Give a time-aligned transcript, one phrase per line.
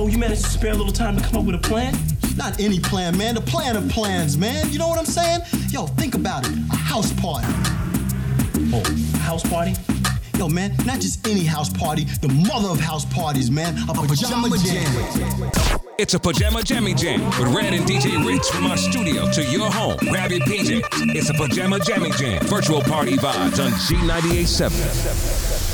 [0.00, 1.92] Oh, you managed to spare a little time to come up with a plan?
[2.36, 3.34] Not any plan, man.
[3.34, 4.70] The plan of plans, man.
[4.70, 5.40] You know what I'm saying?
[5.70, 6.52] Yo, think about it.
[6.70, 7.48] A house party.
[8.72, 8.80] Oh,
[9.18, 9.74] house party?
[10.38, 13.76] Yo, man, not just any house party, the mother of house parties, man.
[13.88, 14.86] A pajama, jam.
[15.98, 19.68] It's a pajama jammy jam with Red and DJ Ritz from our studio to your
[19.68, 19.96] home.
[19.96, 21.16] Grab your PJs.
[21.16, 22.40] It's a pajama jammy jam.
[22.46, 25.68] Virtual party vibes on G987.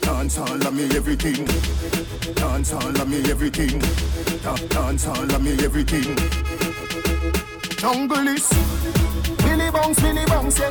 [0.00, 1.44] Dance all of me everything.
[2.34, 3.78] Dance all of me everything.
[4.42, 6.14] Da- Dance all of me everything.
[7.78, 8.48] Jungle is
[9.38, 10.70] Billy Bounce, Billy Bounce, yeah.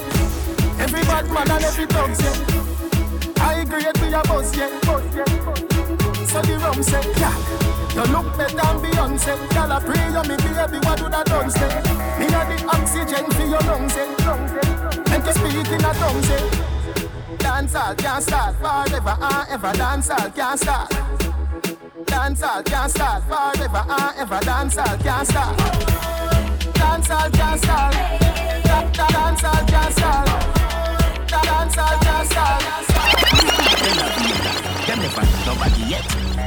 [0.80, 3.44] Every bad man and every dogs, yeah.
[3.44, 4.70] I grade with buzz, yeah.
[5.16, 6.26] Yeah.
[6.26, 7.69] So the rum say, yeah.
[8.00, 9.36] You look better than Beyonce.
[9.52, 11.68] Girl, I pray you me baby, what would I done say?
[12.18, 15.12] Me a the oxygen for your lungs, yeah.
[15.12, 16.48] And to speak in a tongue, yeah.
[17.44, 19.18] Dancehall can't start forever
[19.52, 19.74] ever.
[19.74, 20.90] Dancehall can't start.
[22.06, 23.84] Dancehall can't start forever
[24.18, 24.40] ever.
[24.48, 25.00] Can't start.
[26.80, 27.94] Dancehall can't start.
[28.64, 30.28] Da- da- Dancehall can't start.
[31.28, 32.64] Da- Dancehall can't start.
[34.88, 36.39] Never hit nobody yet.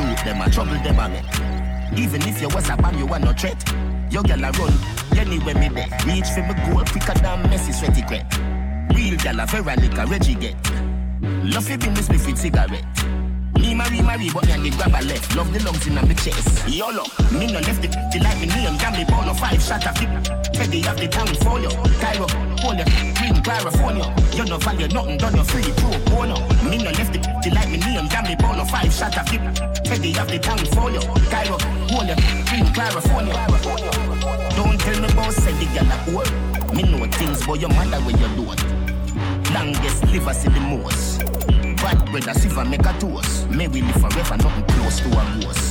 [0.00, 1.98] Youth, them a trouble, them a make.
[1.98, 3.60] Even if you was a bomb, you are no threat.
[4.10, 4.72] Your girl a run,
[5.16, 5.88] anywhere me there.
[6.06, 8.24] Reach for me goal quicker than Messi sweaty crep.
[8.96, 10.56] Real girl a Veronica Reggie get.
[11.44, 12.84] Love you be me spliff with cigarette.
[13.60, 15.36] Me marry, marry, but me and the grab a left.
[15.36, 16.66] Love the lungs in my chest.
[16.66, 17.92] YOLO, me no left it.
[17.92, 20.54] The like me name, damn me born no five shot of it.
[20.54, 21.68] Teddy have the town for you.
[22.00, 22.26] Cairo,
[22.64, 23.19] hold you.
[23.42, 24.06] California.
[24.34, 26.36] You no value nothing, done you free pro bono.
[26.64, 27.22] Me no left it.
[27.22, 29.40] The like me name, damn me born no five shots of it.
[29.84, 31.00] Teddy have the town for you.
[31.30, 31.58] Cairo,
[31.90, 32.16] hold you.
[32.48, 33.34] Green California.
[34.56, 36.74] Don't tell me about say the gal a whore.
[36.74, 38.60] Me know things, but your mother when you don't.
[39.52, 41.20] Longest liver see the most.
[41.82, 43.48] Bad brother silver make a toast.
[43.50, 45.69] May we live forever, nothing close to a ghost.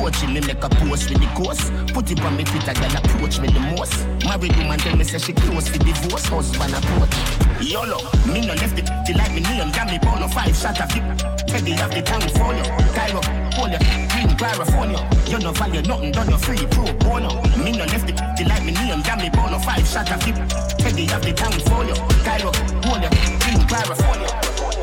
[0.00, 1.72] Watching me make a post with the coast.
[1.92, 4.06] Put it on me Twitter, girl approach me the most.
[4.24, 6.26] Married woman tell me say she close for divorce.
[6.26, 7.14] Husband approach.
[7.60, 8.88] YOLO, me no left it.
[9.06, 11.04] Till like me name, damn me born no five shot of it.
[11.46, 12.64] Teddy have the town for you.
[12.94, 13.20] Cairo,
[13.54, 13.78] hold you.
[14.08, 15.00] Green California.
[15.26, 17.42] You no value nothing, done you free pro bono.
[17.62, 18.18] Me no left it.
[18.36, 20.36] Till like me name, damn me born no five shot of it.
[20.78, 21.94] Teddy have the town for you.
[22.24, 22.50] Cairo,
[22.88, 23.10] hold you.
[23.40, 24.79] Green California.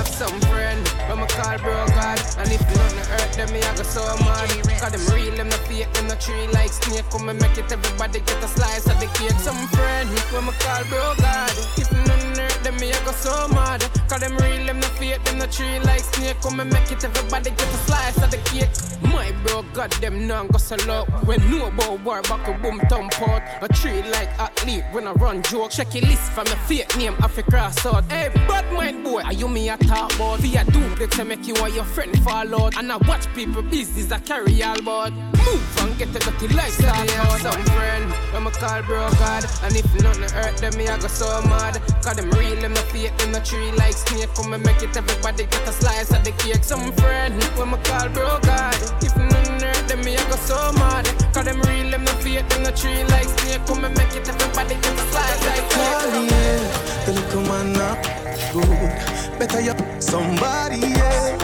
[0.00, 3.76] Have some friend When me call bro God And if nothing hurt them me I
[3.76, 4.48] go so mad.
[4.80, 7.04] Cause them real them no fake them no tree like snake.
[7.10, 9.36] Come and make it everybody get a slice of the cake.
[9.44, 13.48] Some friend When me call bro God If nothing hurt them me I go so
[13.48, 13.80] mad.
[14.08, 16.40] Cause them real them no fake them no tree like snake.
[16.42, 18.70] Come and make it everybody get a slice of the cake.
[19.02, 22.80] My bro God them now go so low When know about war back a boom
[22.88, 23.42] thump out.
[23.62, 25.70] A tree like athlete when I run joke.
[25.72, 29.22] Check your list from a fake name Africa a cross out Hey bad mind boy
[29.22, 32.12] are you me a talk about Be a duplicate to make you and your friend
[32.22, 32.76] fall out.
[32.76, 37.10] And I watch people business I carry all about Move and get the dirty lifestyle
[37.22, 39.44] out Some friend when me call bro God.
[39.62, 41.80] And if nothing hurt them me I go so mad.
[42.02, 44.96] Cause them real them no fake them no tree like snake Come and make it
[44.96, 49.16] everybody get a slice of the cake Some friend when me call bro God If
[49.16, 52.62] nothing hurt them me I go so mad Cause them real them no fake them
[52.62, 55.90] no tree like snake Come and make it everybody get a slice of the cake
[55.90, 58.20] Call yeah, the little man not
[58.52, 59.38] good.
[59.38, 61.42] Better you somebody else.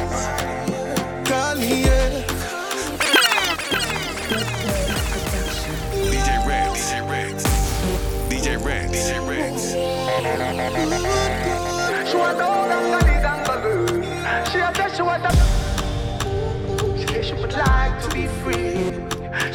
[1.28, 2.22] Call me yeah.
[6.10, 7.42] DJ Rex.
[8.28, 11.05] DJ Red, DJ Rex.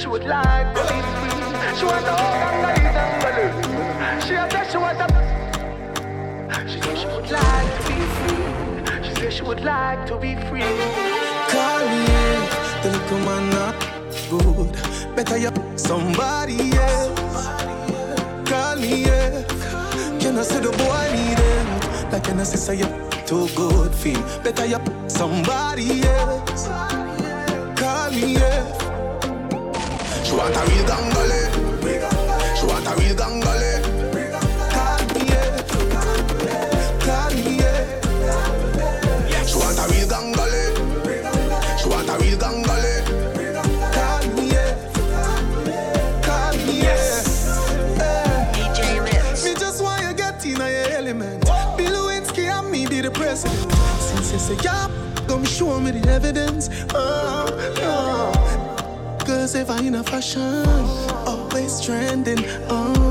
[0.01, 1.29] She would like to be free.
[1.77, 3.65] She want all them gullies and balloons.
[4.23, 5.05] She said she want a.
[6.67, 8.43] She said she would like to be free.
[9.03, 10.61] She said she would like to be free.
[10.61, 12.39] Yeah,
[12.81, 13.75] the little man not
[14.27, 14.71] good.
[15.15, 17.47] Better you somebody else.
[18.49, 19.05] Call me.
[20.19, 21.67] You know say the boy need it.
[22.11, 22.87] Like know say say you
[23.27, 24.19] too good feel.
[24.41, 26.67] Better you somebody else.
[27.79, 28.90] Call me yeah.
[30.31, 31.41] She want a real gangale.
[32.55, 33.71] She want a real gangale.
[34.71, 35.59] Call me yeah.
[37.01, 39.43] Call me yeah.
[39.45, 40.63] She want a real gangale.
[41.77, 42.93] She want a real gangale.
[43.91, 44.73] Call me yeah.
[46.23, 48.53] Call me yeah.
[48.53, 51.43] DJ Rips Me just want you get in your element.
[51.75, 53.69] Bill Lewinsky and me be the president.
[53.99, 54.87] Since you say yeah,
[55.27, 56.69] come show me the evidence.
[56.93, 58.60] Oh, oh.
[59.41, 60.67] Cause if I in a fashion,
[61.25, 62.45] always trending.
[62.69, 63.10] Oh,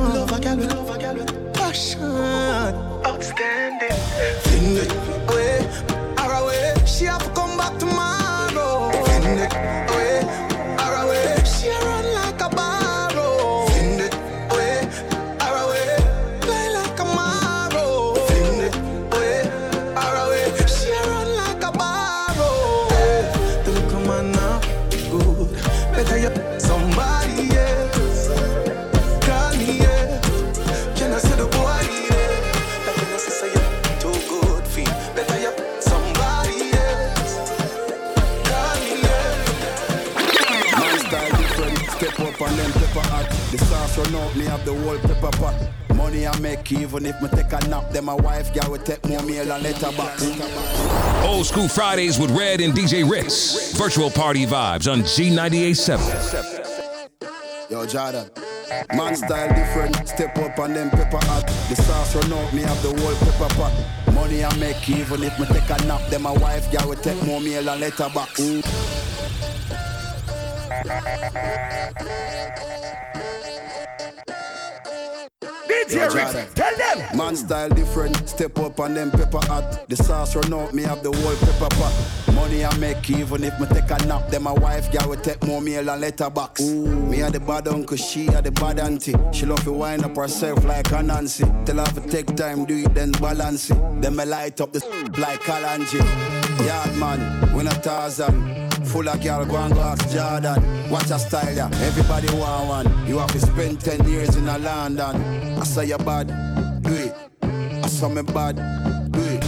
[44.74, 44.98] the whole
[45.32, 45.54] pot.
[45.94, 47.90] Money I make even if me take a nap.
[47.90, 50.22] Then my wife girl will take more meal and letterbox.
[51.24, 53.76] Old School Fridays with Red and DJ Ritz.
[53.76, 57.70] Virtual party vibes on G987.
[57.70, 58.30] Yo, Jordan.
[58.94, 61.46] Man style different, step up and then pepper hot.
[61.68, 63.72] The sauce run out, me have the whole pepper pot.
[64.14, 66.00] Money I make even if me take a nap.
[66.08, 68.40] Then my wife girl will take more meal and letterbox.
[76.08, 77.16] Ritz, tell them.
[77.16, 79.88] Man style different, step up and them pepper hot.
[79.88, 82.34] The sauce run out, me have the whole pepper pot.
[82.34, 84.30] Money I make even if me take a nap.
[84.30, 86.60] Then my wife girl will take more meal and letterbox.
[86.60, 89.14] Me had the bad uncle, she had the bad auntie.
[89.32, 91.44] She love to wind up herself like a Nancy.
[91.64, 94.02] Tell her to take time, do it, then balance it.
[94.02, 94.80] Then me light up the
[95.18, 96.00] like Kalanji.
[96.66, 98.59] Yard man, we not Tarzan.
[98.84, 100.90] Full of girl, go and go ask Jordan.
[100.90, 101.70] Watch a style, yeah.
[101.82, 103.06] Everybody want one.
[103.06, 105.58] You have to spend 10 years in a London.
[105.58, 106.28] I say you bad,
[106.82, 107.14] do it.
[107.42, 108.56] I saw me bad,
[109.12, 109.44] do it.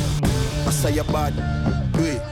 [0.67, 1.35] I say you bad,
[1.93, 2.23] do it.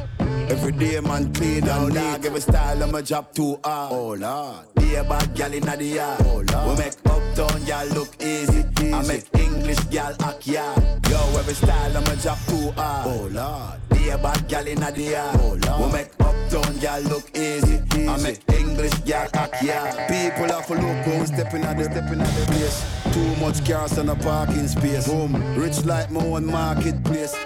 [0.50, 4.74] Every day man clean and dog Every style I'm a job too hard Oh Lord
[4.74, 8.64] Be a bad gal in the yard Oh Lord We make uptown gal look easy,
[8.92, 9.30] I make
[9.70, 13.80] English gal act yard Yo every style I'm a job too hard Oh Lord.
[13.90, 15.36] Be a bad gal in the yard.
[15.40, 15.86] Oh Lord.
[15.86, 20.74] We make uptown gal look easy, I make English gal act yard People have to
[20.74, 22.84] look we stepping at the stepping at the place.
[23.14, 25.06] Too much cars on a parking space.
[25.06, 25.34] Boom.
[25.56, 27.36] Rich like my own marketplace.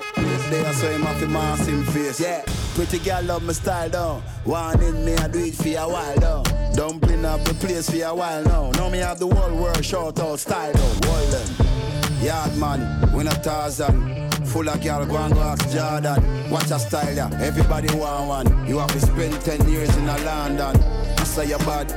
[0.50, 2.20] They are so him have to mask him face.
[2.20, 2.42] Yeah.
[2.74, 4.22] Pretty girl love my style down.
[4.44, 6.44] One in me, I do it for a while down.
[6.74, 8.70] Dumpling up the place for a while now.
[8.72, 11.00] Now me have the whole world short out style down.
[11.02, 11.93] Walden.
[12.24, 14.30] Yard man, we not Tarzan.
[14.46, 16.50] Full of girl, go and go ask Jordan.
[16.50, 17.28] Watch a style, yeah.
[17.42, 18.66] Everybody want one.
[18.66, 20.74] You have to spend 10 years in a London.
[21.18, 21.88] I say you bad,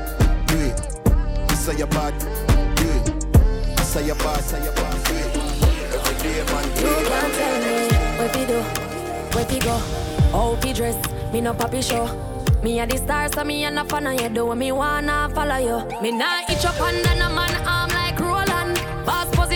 [0.47, 0.79] do it.
[1.49, 2.13] I say you bad,
[2.75, 3.79] do it.
[3.79, 5.37] I say you bad, say you bad, do it.
[5.95, 7.07] Every day, man, do You it.
[7.07, 7.75] can't tell me
[8.17, 8.61] where we do,
[9.33, 9.77] where we go.
[10.31, 12.05] How we dress, me no papi show.
[12.63, 14.29] Me a the star, so me a no fan of you.
[14.29, 16.01] Do what me wanna follow you.
[16.01, 17.91] Me nah itch up under no man arm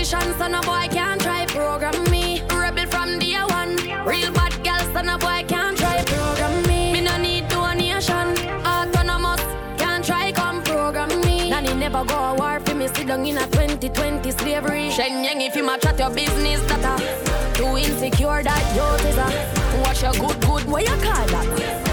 [0.02, 2.42] position, so no boy can't try program me.
[2.50, 3.76] Rebel from day one.
[4.06, 6.94] Real bad girl, so no boy can't try program me.
[6.94, 8.28] Me no need donation.
[8.66, 9.42] Autonomous,
[9.78, 11.50] can't try come program me.
[11.50, 12.88] Nanny never go a war for me.
[12.88, 14.90] Sit down in a 2020 slavery.
[14.90, 19.18] Shen Yang, if you match at your business, that a too insecure that you is
[19.18, 21.91] a Watch your good, good, what you call that?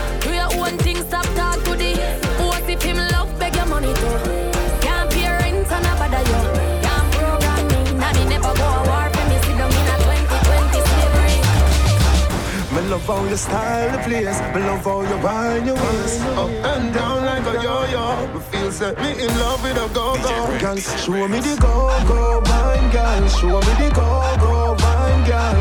[12.99, 14.40] Love how you style the place.
[14.55, 18.26] Me love how you wind your waist up and down like a yo-yo.
[18.35, 20.59] Me feel set me in love with a go-go.
[20.59, 23.28] Girl, show me the go-go, wine girl.
[23.28, 25.59] Show me the go-go, wine girl.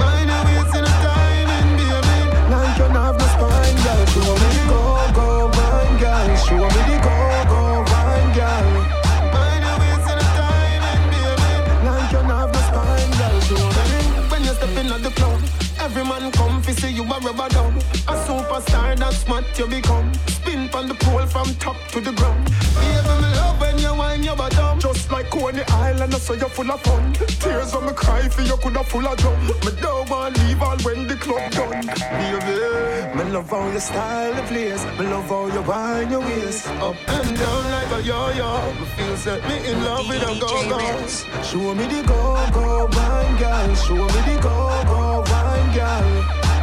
[0.00, 2.18] Mind your waist in a timing, baby.
[2.50, 4.02] Like you have no spine, girl.
[4.12, 5.26] Show me the go-go,
[5.56, 6.28] wine girl.
[6.44, 7.60] Show me the go-go,
[7.90, 8.68] wine girl.
[12.12, 13.10] Your have no spine,
[14.30, 15.61] when you step in at the club.
[15.82, 17.76] Every man come fi see you a rubber down.
[18.06, 20.12] A superstar that's what you become.
[20.28, 22.44] Spin from the pole from top to the ground.
[22.76, 24.78] Baby, me love you wind your bottom.
[24.78, 27.12] Just like Coney Island, I saw you full of fun.
[27.12, 29.46] Tears when me cry for you coulda full of drum.
[29.46, 31.86] Me don't want leave all when the club done.
[32.18, 34.84] Baby, me love how you style the place.
[34.98, 38.50] Me love how you wind your waist up and down like a yo-yo.
[38.78, 40.78] Me feel set me in love with a go-go.
[41.42, 43.74] Show me the go-go, wine girl.
[43.74, 46.06] Show me the go-go, wine girl.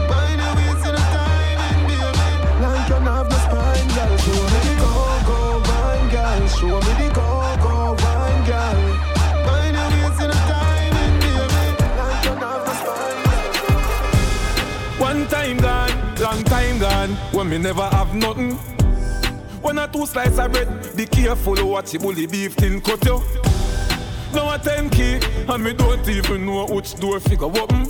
[0.09, 2.25] Wind your waist in a timing, baby.
[2.63, 4.17] Like you have no spine, girl.
[4.17, 4.78] Show me the girl.
[6.57, 8.99] Show me the go-go, wine girl.
[14.99, 18.57] One time gone, long time gone, when me never have nothing.
[19.61, 20.95] One or two slices of bread.
[20.95, 23.21] Be careful what you bully beef thin cut you.
[24.33, 27.83] Now a 10 key, and me don't even know which door figure open.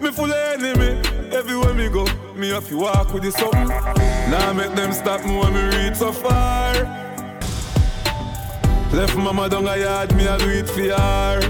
[0.00, 1.00] Me full of enemy,
[1.32, 3.68] everywhere me go, me have to walk with the something.
[4.30, 7.03] Now make them stop me when me reach so far.
[8.92, 11.40] Left mama down a yard, me a do it for her.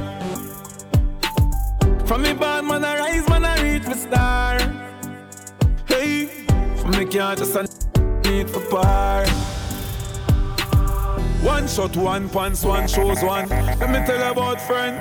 [2.07, 4.59] From me bad man I rise, man I reach my star.
[5.87, 6.27] Hey,
[6.77, 7.63] from me can't just a
[8.29, 9.27] need for par.
[11.43, 13.49] One shot, one pants, one shows one.
[13.49, 14.97] Let me tell you about friend.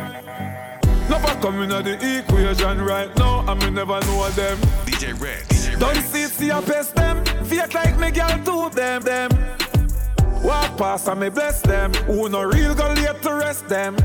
[1.10, 4.58] Never coming at the equation right now, I me never know them.
[4.86, 5.44] DJ Red.
[5.44, 7.24] DJ Don't see see I pest them.
[7.46, 9.63] Fake like me girl to them them.
[10.44, 11.94] Walk past and me bless them.
[12.06, 13.96] Who no real go late to rest them.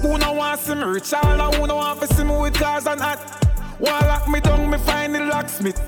[0.00, 2.54] Who no want see me rich all and who no want to see me with
[2.54, 3.18] cars and hat.
[3.78, 5.80] One lock me down, me find the locksmith.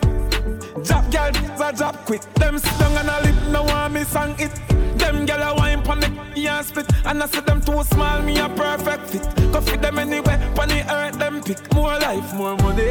[0.84, 1.30] Job girl,
[1.62, 2.22] a job quick.
[2.34, 4.52] Them down and I lip, no want me song it.
[4.98, 8.38] Them gyal a wine pon the and spit, and I see them too small, me
[8.38, 9.52] a perfect fit.
[9.52, 11.72] Go fit them anywhere, pon the earth them pick.
[11.72, 12.82] More life, more money.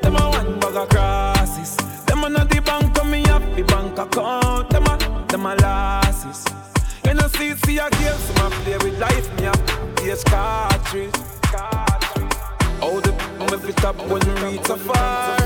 [0.00, 1.76] Them a one bag of crosses.
[2.24, 4.70] Them a not the bank, come me up the bank account.
[4.70, 6.46] Them a, them a losses.
[7.04, 9.52] You know see, see a game, some a play with life, me a
[9.96, 11.14] PS cartridge.
[12.80, 13.12] How the
[13.50, 15.36] me fit up when we reach so far.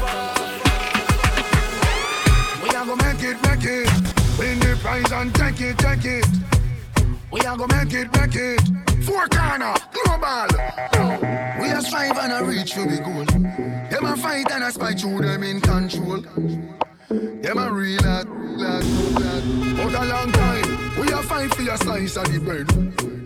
[2.62, 3.90] We are gonna make it, make it.
[4.38, 6.57] Win the prize and take it, take it.
[7.30, 8.60] We are gonna make it, make it.
[9.04, 10.48] Four corner, global.
[11.60, 13.24] We are strive and a reach for the goal.
[13.90, 16.22] Them a fight and a spy through them in control.
[17.10, 18.84] Them a real lad, lad,
[19.20, 19.42] lad.
[19.78, 22.68] Out a long time, we a fight for your slice of the bread.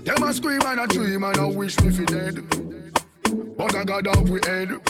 [0.05, 2.45] Them a scream and a dream and a wish me fi dead.
[3.57, 4.81] But I got off we head.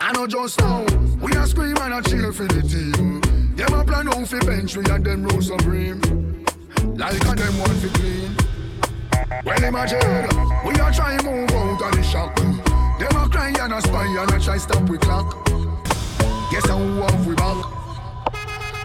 [0.00, 0.84] I know just now,
[1.22, 3.20] we a scream and a cheer for the team.
[3.56, 6.31] Them a plan out fi bench we and them roll supreme.
[6.82, 8.36] Like a them want fi clean.
[9.44, 10.28] Well imagine,
[10.66, 12.34] we a try move out of the shock.
[12.36, 15.46] Them a cry and a spy and a try stop we clock.
[16.50, 17.81] Guess have we back?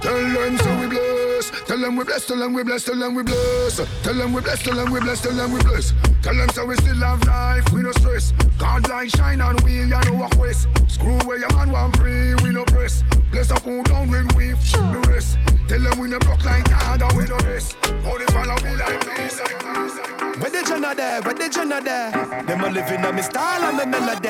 [0.01, 1.51] Tell them so we bless.
[1.65, 2.25] Tell them we bless.
[2.25, 2.83] Tell them we bless.
[2.83, 3.75] Tell them we bless.
[4.03, 4.63] Tell them we bless.
[4.63, 5.21] Tell them we bless.
[5.21, 5.93] Tell them we bless.
[6.21, 7.71] Tell them so we still have life.
[7.71, 8.33] We no stress.
[8.57, 10.67] God light shine on we and no walk west.
[10.87, 12.35] Screw where your man want free.
[12.43, 13.03] We no press.
[13.31, 15.37] Bless up who down when we the rest.
[15.67, 17.75] Tell them we no block like and we no rest.
[17.81, 20.06] They follow me like this.
[20.39, 21.21] Where the Jenna there?
[21.23, 22.11] Where the Jenna there?
[22.45, 24.29] Them a living on me style and me melody.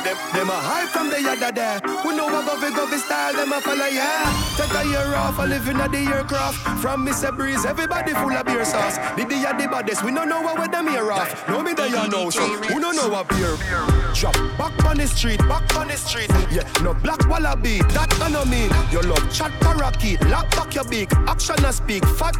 [0.00, 1.80] Them, them a high from the yada there.
[2.04, 4.24] We know what govy govy style, them a follow yeah.
[4.56, 6.56] Take a year off, a living at the aircraft.
[6.80, 7.34] From Mr.
[7.36, 8.96] Breeze, everybody full of beer sauce.
[9.16, 11.48] The day the baddest, we don't know what with them off.
[11.48, 13.56] No me there you know, so who don't know what beer.
[14.14, 16.30] Drop back on the street, back on the street.
[16.50, 18.70] Yeah, no black wallaby, that I know mean.
[18.90, 21.12] Your love chat parakeet, lock back your beak.
[21.28, 22.34] Action a speak, fat,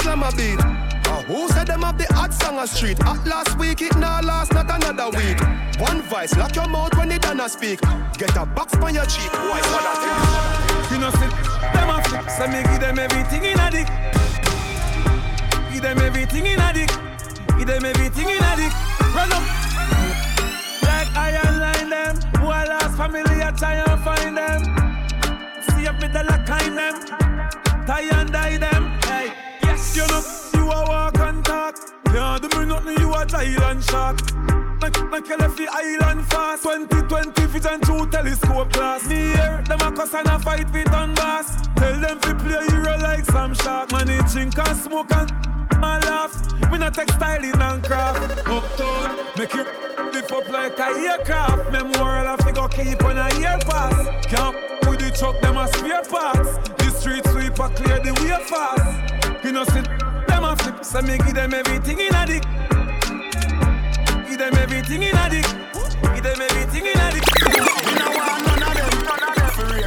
[0.00, 0.93] slam a beat.
[1.26, 3.00] Who said them have the hot song a street?
[3.00, 5.40] At last week, it now last, not another week.
[5.80, 7.80] One vice, lock your mouth when it done speak.
[8.18, 9.94] Get a box on your cheek, voice one a.
[10.92, 11.32] You know, see,
[11.72, 13.88] them a flip, so me give them everything in a dick.
[15.72, 16.90] Give them everything in a dick.
[17.56, 18.72] Give them everything in a dick.
[19.16, 19.42] Run up.
[20.82, 22.16] Like iron line them.
[22.38, 24.60] Who I lost family, I try and find them.
[25.72, 26.94] See up with the lock kind them.
[27.86, 29.00] Tie and die them.
[29.04, 30.20] Hey, yes, you know,
[33.34, 34.18] giant shark.
[34.80, 36.62] Like, like you left the island fast.
[36.62, 39.08] 2020 vision through telescope glass.
[39.08, 42.66] Me here, them a cuss and a fight with on gas Tell them to play
[42.68, 43.92] hero like some shark.
[43.92, 45.30] Man, they drink and smoke and
[45.80, 46.32] my laugh.
[46.70, 48.46] Me not textile in and craft.
[48.46, 49.64] Uptown, make you
[50.12, 51.72] lift up like a aircraft.
[51.72, 54.26] Memorial I figure keep on a year pass.
[54.26, 56.68] Can't with the truck, them a spare parts.
[56.78, 59.44] The street sweeper clear the way fast.
[59.44, 59.86] You know, sit,
[60.28, 60.84] them a flip.
[60.84, 62.44] So me give them everything in a dick
[64.34, 65.46] Give them everything in a dick.
[65.46, 67.22] Give them everything in a dick.
[67.86, 69.78] We no want none of them, none of them for me.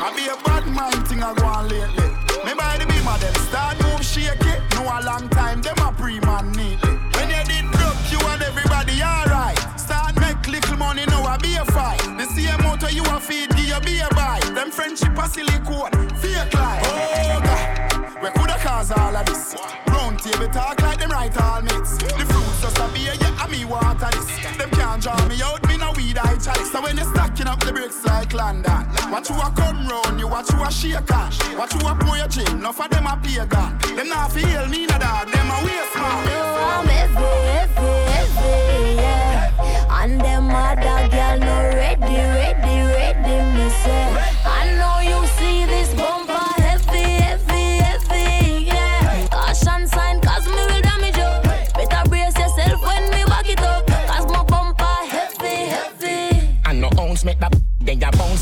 [0.00, 2.08] I be a bad man thing I go on lately.
[2.40, 4.62] Me by the beam of them start move shake it.
[4.76, 6.88] No a long time them a pre man neatly.
[6.88, 9.60] When you did broke you and everybody alright.
[9.78, 12.00] Start make little money now I be a fight.
[12.16, 14.40] The same motor you a feed give you be a buy.
[14.54, 16.80] Them friendship a silicone, fake life.
[16.88, 19.91] Oh God, we coulda cause all of this.
[20.22, 21.98] Table talk like them right all mates.
[21.98, 24.28] The fruits just a beer, yeah, and me water this.
[24.56, 26.70] Them can't draw me out, me no weed I chalice.
[26.70, 30.28] So when you stacking up the bricks like London, watch you a come round, you
[30.28, 31.40] watch you a shake cash.
[31.58, 33.96] Watch you a pour your gin, enough of them a pagan.
[33.96, 36.24] Them not feel me no dog, them a waste man.
[36.30, 36.38] No,
[36.70, 40.02] I'm heavy, heavy, heavy, yeah.
[40.02, 44.21] And them other girl no ready, ready, ready, me say.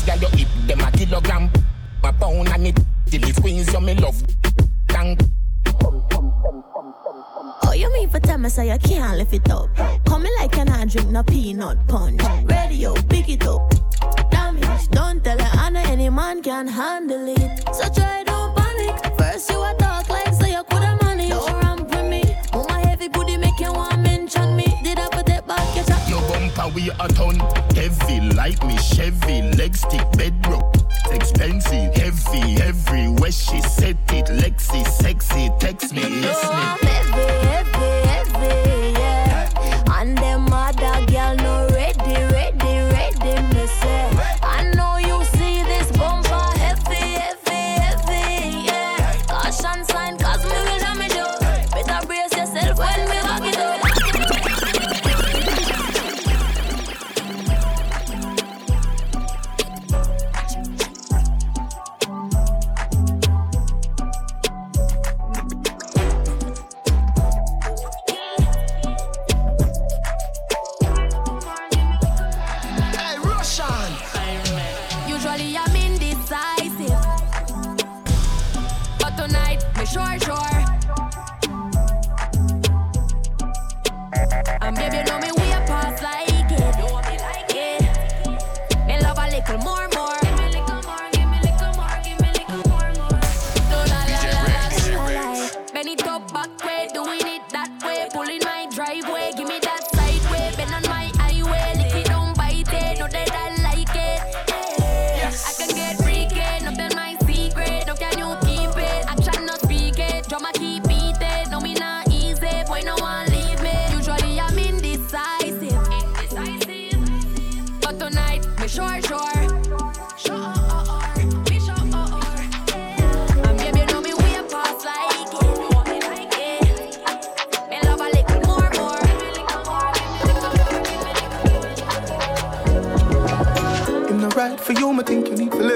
[0.01, 1.49] Cause girl, you hip them a kilogram.
[2.03, 4.23] A pound and it till it squeeze you, me love.
[4.87, 5.17] Dang.
[7.63, 9.69] Oh, you mean for tell me so you can't lift it up?
[10.05, 12.21] Come like an I drink no peanut punch.
[12.45, 13.73] Radio, pick it up.
[14.31, 17.63] Damage, don't tell her, I know any man can handle it.
[17.73, 19.17] So try, don't panic.
[19.17, 19.80] First you are
[26.81, 27.35] we a ton
[27.75, 30.75] heavy like me Chevy leg stick bedrock.
[31.11, 33.07] Expensive, heavy, heavy.
[33.19, 35.49] Where she set it, Lexi, sexy.
[35.59, 36.80] Text me, yes me.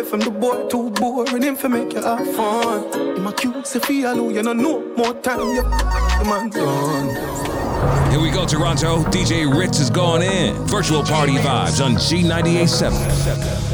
[0.05, 1.41] To from the boy too boring.
[1.41, 2.91] Him for make you have fun.
[3.15, 4.53] Him a cute, say feel you no
[4.95, 5.39] more time.
[5.39, 8.11] You the man done.
[8.11, 9.03] Here we go, Toronto.
[9.05, 10.55] DJ Ritz is going in.
[10.67, 13.64] Virtual party vibes on G987.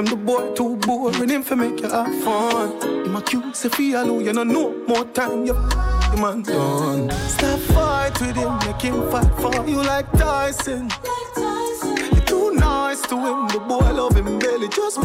[0.00, 1.28] From the boy too boring.
[1.28, 2.80] Him for make you have fun.
[3.04, 5.44] Him a cute, say feel you no know no more time.
[5.44, 7.10] You the man done.
[7.28, 10.90] Stop fight with him, make him fight for you like Tyson.
[12.12, 14.98] You're too nice to him, the boy love him barely just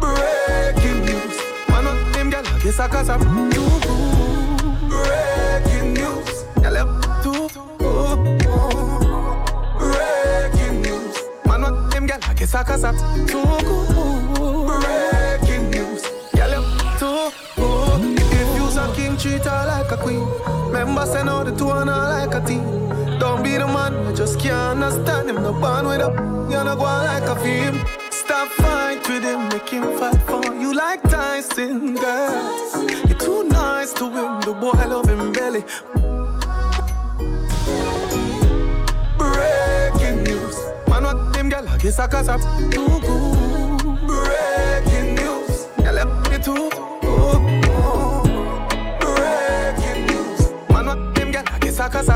[0.00, 1.36] breaking news.
[1.68, 3.20] Man them gal, I guess I cause I'm
[3.52, 3.77] too
[12.52, 14.80] them gal, I guess I cause too good.
[14.80, 18.18] Breaking news, up too good.
[18.32, 20.26] If you's a king, treat her like a queen.
[20.66, 22.64] Remember, say no, the two and her like a team.
[23.18, 25.36] Don't be the man, I just can't understand him.
[25.36, 26.14] No bond with up,
[26.50, 27.84] you're not going like a film.
[28.10, 33.08] Stop fight with him, make him fight for you like Tyson, girl.
[33.08, 35.64] You're too nice to him, the boy love him belly.
[42.28, 44.06] I'm too good.
[44.06, 47.40] Breaking news, gal, let me too good.
[49.00, 52.08] Breaking news, man, what them gal, I guess I cause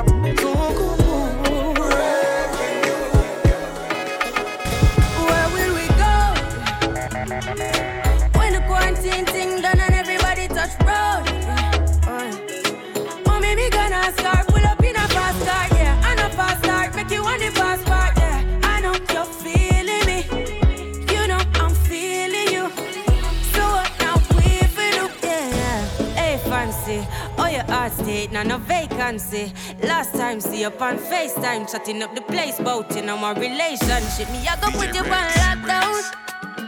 [28.45, 29.53] now no vacancy.
[29.83, 34.31] Last time, see you on FaceTime, chatting up the place, bout on my relationship.
[34.31, 35.93] Me, I go put you on lockdown.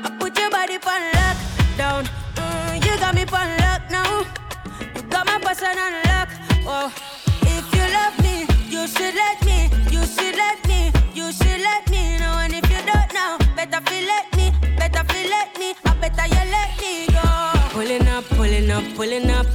[0.04, 2.04] I put your body on lockdown.
[2.36, 4.20] Mm, you got me on lock now.
[4.94, 6.28] You got my passion on lock.
[6.66, 6.92] Oh,
[7.42, 9.70] if you love me, you should let me.
[9.90, 10.92] You should let me.
[11.14, 12.38] You should let me know.
[12.42, 14.52] And if you don't know, better feel let me.
[14.76, 15.74] Better feel let me.
[15.84, 17.24] I better you let me go.
[17.70, 19.46] Pulling up, pulling up, pulling up.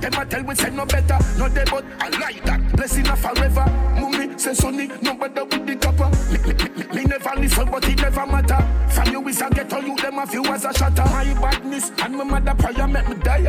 [0.00, 2.76] Them a tell we say no better, no they but I like that.
[2.76, 3.64] Blessing a forever.
[4.00, 6.08] Mummy say Sonny, no better with the copper.
[6.32, 8.58] Me, me, me, me never listen, but it never matter.
[8.90, 11.04] From you is a ghetto, you them a few as a shatter.
[11.04, 13.48] My badness and my mother prayer make me die.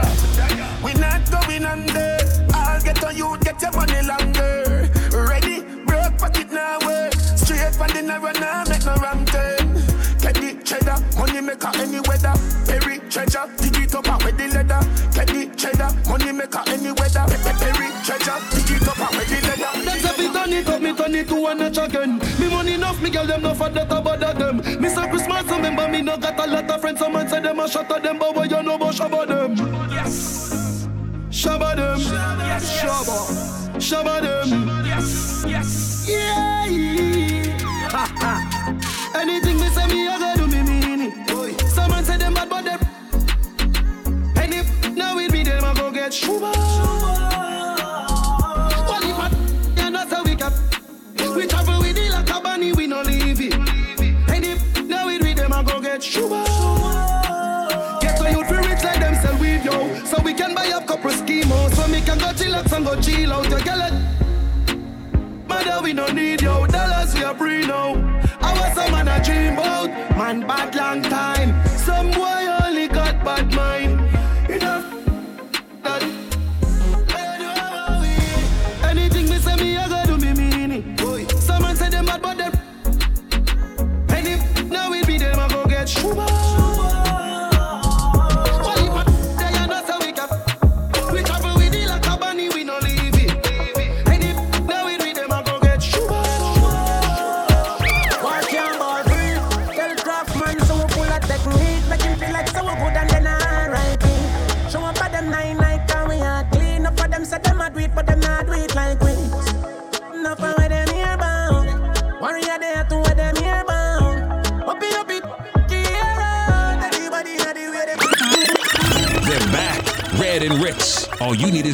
[0.83, 2.17] We not going under.
[2.53, 4.89] I'll get on you, get your money longer.
[5.11, 7.13] Ready, broke pocket now work.
[7.13, 9.75] Straight from the narrow now make no ram turn.
[10.19, 12.33] Teddy cheddar, money maker any weather.
[33.89, 34.85] Shabba them.
[34.85, 36.67] Yes, yes, yeah.
[37.89, 38.45] Ha, ha.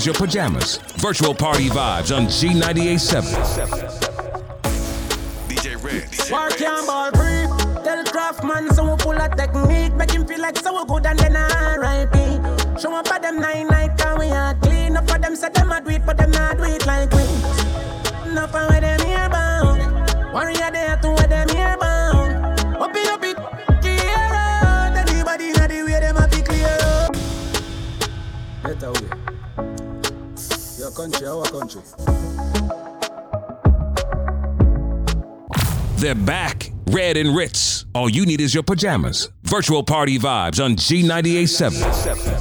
[0.05, 0.77] your pajamas.
[0.97, 3.23] Virtual party vibes on G98.7.
[5.47, 6.59] DJ Red.
[6.59, 7.45] Your ball free.
[7.83, 9.93] Tell Craftman so we pull a technique.
[9.95, 11.35] Make him feel like so good and then
[12.79, 14.97] Show up them nine night and we are clean.
[14.97, 16.24] Up for them, them a do it, them
[31.25, 31.81] our country.
[35.97, 37.85] They're back, red and ritz.
[37.95, 39.31] All you need is your pajamas.
[39.43, 42.34] Virtual party vibes on G98.7.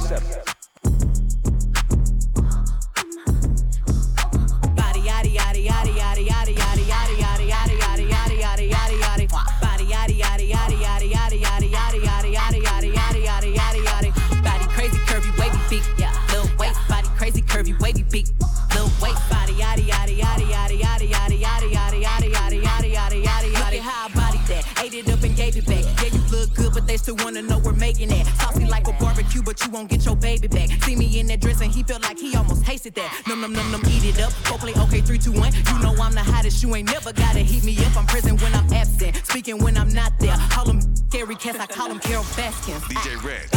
[42.65, 43.54] DJ Red.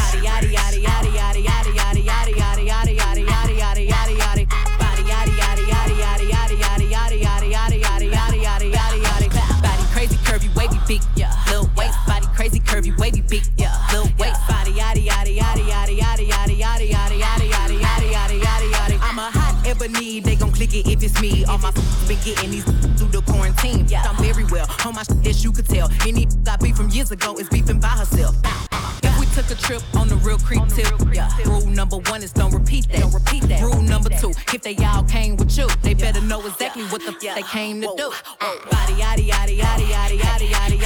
[36.40, 38.12] know exactly what the f- they came to do.
[38.40, 38.54] Uh.
[38.70, 40.77] Body, yaddy, yaddy, yaddy, yaddy, yaddy, yaddy.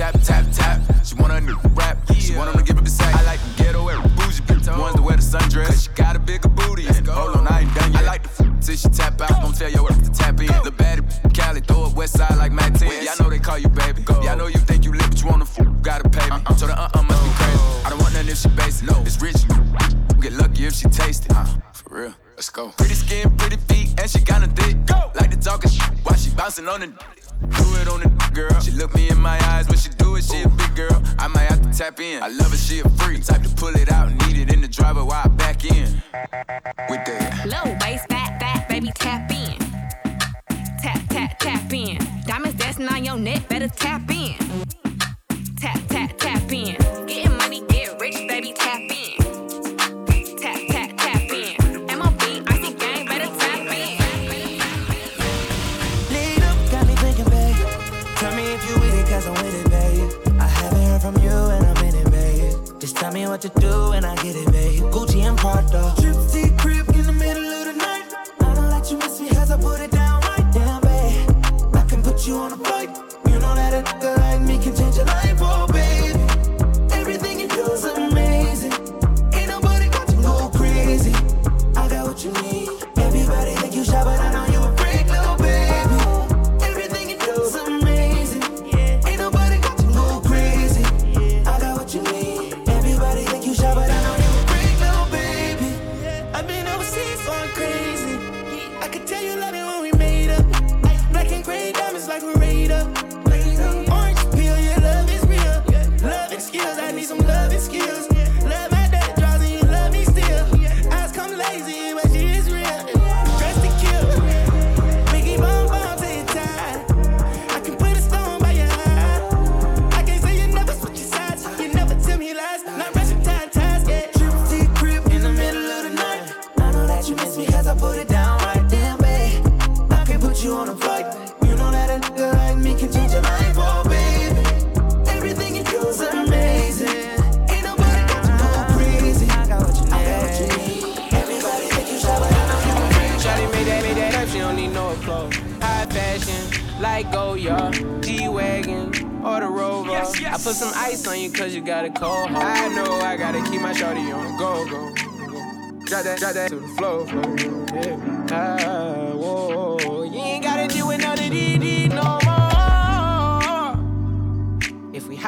[0.00, 0.80] Tap tap tap.
[1.04, 1.98] She want a new rap.
[2.18, 3.04] She want 'em to give it a say.
[3.04, 4.66] I like them ghetto wear bougie bitch.
[4.78, 5.66] Ones that wear the sundress.
[5.66, 6.84] Cause she got a bigger booty.
[6.86, 8.02] Hold on, I ain't done yet.
[8.04, 9.42] I like the f- till she tap out.
[9.42, 10.46] Don't tell your work to tap in.
[10.64, 12.88] The baddie Cali throw up west side like Matt 10.
[13.04, 14.02] Yeah, I know they call you baby.
[14.22, 16.40] Yeah, I know you think you lit, but you wanna f- gotta pay me.
[16.56, 17.60] So the uh uh must be crazy.
[17.84, 18.88] I don't want nothing if she basic.
[18.88, 19.36] No, it's rich.
[20.18, 21.32] Get lucky if she taste it.
[21.36, 22.14] Uh, for real.
[22.36, 22.68] Let's go.
[22.78, 24.76] Pretty skin, pretty feet, and she kinda thick.
[24.86, 25.10] Go.
[25.20, 25.99] Like the talking shit while she
[26.50, 26.86] bouncing on the.
[26.86, 28.60] Do it on the girl.
[28.60, 30.24] She look me in my eyes when she do it.
[30.24, 31.02] She a big girl.
[31.18, 32.22] I might have to tap in.
[32.22, 32.56] I love her.
[32.56, 33.24] She a freak.
[33.24, 36.02] Type to pull it out, need it in the driver while I back in.
[36.88, 37.46] With that.
[37.46, 39.58] Low waist, fat fat baby tap in.
[40.82, 41.98] Tap tap tap in.
[42.26, 44.34] Diamonds dancing on your neck, better tap in.
[45.56, 46.76] Tap tap tap in.
[47.06, 48.39] Getting money, get rich, baby
[59.20, 60.40] cause I'm with it, babe.
[60.40, 62.80] I haven't heard from you and I'm in it, babe.
[62.80, 64.82] Just tell me what to do and I get it, babe.
[64.94, 65.94] Gucci and Prada.
[66.00, 68.06] Trip crib in the middle of the night.
[68.40, 71.76] I don't let you miss me cause I put it down right down, babe.
[71.76, 72.90] I can put you on a flight.
[73.26, 74.74] You know that a nigga like me can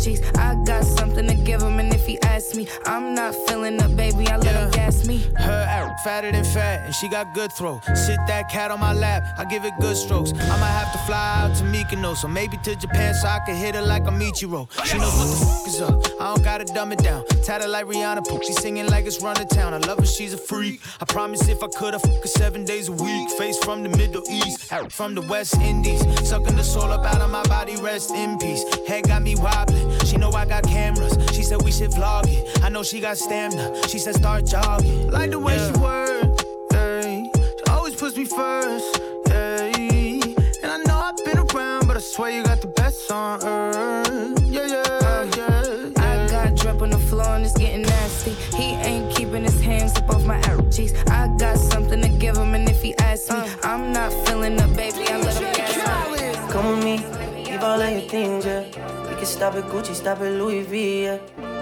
[0.00, 0.20] Cheeks.
[0.36, 2.18] I got something to give him, and if he
[2.54, 4.26] me, I'm not feeling up, baby.
[4.28, 5.18] I let him gas me.
[5.36, 7.80] Her arrow fatter than fat, and she got good throw.
[7.94, 10.32] Sit that cat on my lap, I give it good strokes.
[10.32, 13.56] I might have to fly out to Mykonos, or maybe to Japan so I can
[13.56, 14.68] hit her like a Michiro.
[14.84, 16.20] She knows what the fuck is up.
[16.20, 17.24] I don't gotta dumb it down.
[17.44, 18.42] Tatted like Rihanna, poop.
[18.42, 19.74] She singing like it's run to town.
[19.74, 20.80] I love her, she's a freak.
[21.00, 23.30] I promise if I could, I fuck her seven days a week.
[23.38, 26.00] Face from the Middle East, arrow from the West Indies.
[26.28, 28.64] Sucking the soul up out of my body, rest in peace.
[28.86, 29.98] Head got me wobbling.
[30.04, 31.16] She know I got cameras.
[31.34, 32.64] She said we should vlog it.
[32.64, 33.88] I know she got stamina.
[33.88, 35.10] She said start jogging.
[35.10, 35.72] Like the way yeah.
[35.72, 36.44] she works.
[36.72, 37.30] Hey.
[37.34, 39.00] She always puts me first.
[39.28, 40.20] Hey.
[40.62, 44.42] And I know I've been around, but I swear you got the best on earth.
[44.46, 45.36] Yeah, yeah, yeah.
[45.36, 45.90] yeah.
[45.96, 48.32] I got drip on the floor and it's getting nasty.
[48.56, 50.92] He ain't keeping his hands up off my arrow cheeks.
[51.08, 53.48] I got something to give him, and if he asks me, uh.
[53.62, 55.08] I'm not feeling up, baby.
[55.08, 56.98] I let him gas Come with me,
[57.44, 58.64] leave all of your things, yeah.
[59.08, 61.18] We can stop at Gucci, stop at Louis V, yeah.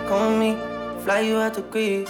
[0.08, 2.08] Come with me, fly you out to Greece.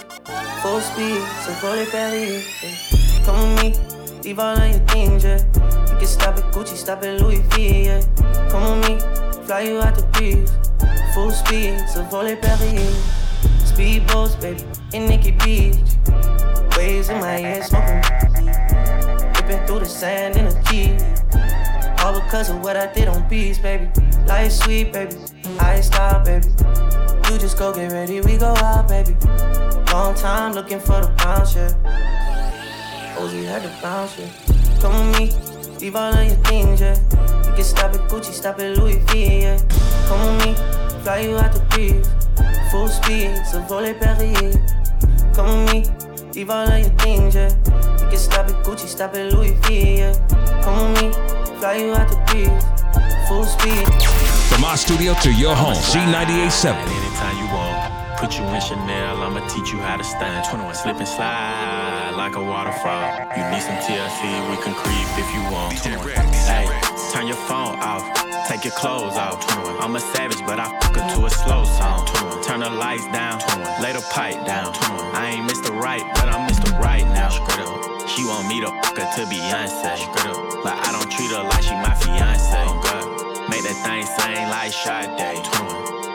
[0.63, 3.25] Full speed, so roll it Paris, yeah.
[3.25, 5.43] Come with me, leave all of your things, yeah.
[5.93, 8.01] We can stop at Gucci, stop at Louis V, yeah.
[8.51, 10.49] Come with me, fly you out to Greece.
[11.13, 12.95] Full speed, so roll it Paris.
[13.67, 15.75] Speedboats, baby, in Nikki Beach.
[16.77, 17.97] Waves in my head, smoking.
[19.35, 20.97] Ripping through the sand in a key.
[22.05, 23.91] All because of what I did on beats, baby.
[24.25, 25.17] Life sweet, baby.
[25.59, 26.47] I stop, baby.
[27.31, 29.15] You just go get ready, we go out, baby.
[29.93, 31.73] Long time looking for the bounce, yeah.
[33.19, 34.29] Ozzy had to bounce, yeah.
[34.81, 36.99] Come with me, leave all of your things, yeah.
[37.47, 39.59] You can stop at Gucci, stop at Louis V, yeah.
[40.09, 40.55] Come with me,
[41.03, 42.09] fly you out the breeze.
[42.71, 44.53] Full speed, so volley Perrier.
[45.35, 46.09] Come with me.
[46.35, 47.49] Leave all of your things, yeah.
[48.01, 50.13] You can stop at Gucci, stop at Louis V, yeah.
[50.63, 53.29] Come with me, fly you out the breeze.
[53.29, 54.28] Full speed.
[54.49, 56.73] From our studio to your home, Z98.7.
[56.73, 57.77] Anytime you want.
[58.19, 60.49] Put you in Chanel, I'ma teach you how to stand.
[60.49, 63.13] 21 slip and slide like a waterfall.
[63.37, 65.77] You need some TLC, we can creep if you want.
[65.85, 66.09] 21.
[66.49, 66.67] Hey,
[67.13, 68.03] turn your phone off,
[68.49, 69.39] take your clothes off.
[69.47, 69.85] 21.
[69.85, 72.07] I'm a savage, but I fuck her to a slow song.
[72.07, 72.43] 21.
[72.43, 73.83] Turn the lights down, 21.
[73.83, 74.73] lay the pipe down.
[74.73, 75.15] 21.
[75.15, 75.71] I ain't Mr.
[75.79, 76.77] Right, but I'm Mr.
[76.81, 77.29] Right now.
[78.09, 79.95] She want me to fuck her to Beyonce.
[80.65, 82.98] But I don't treat her like she my fiance.
[83.49, 85.09] Make that thing sing like Sade.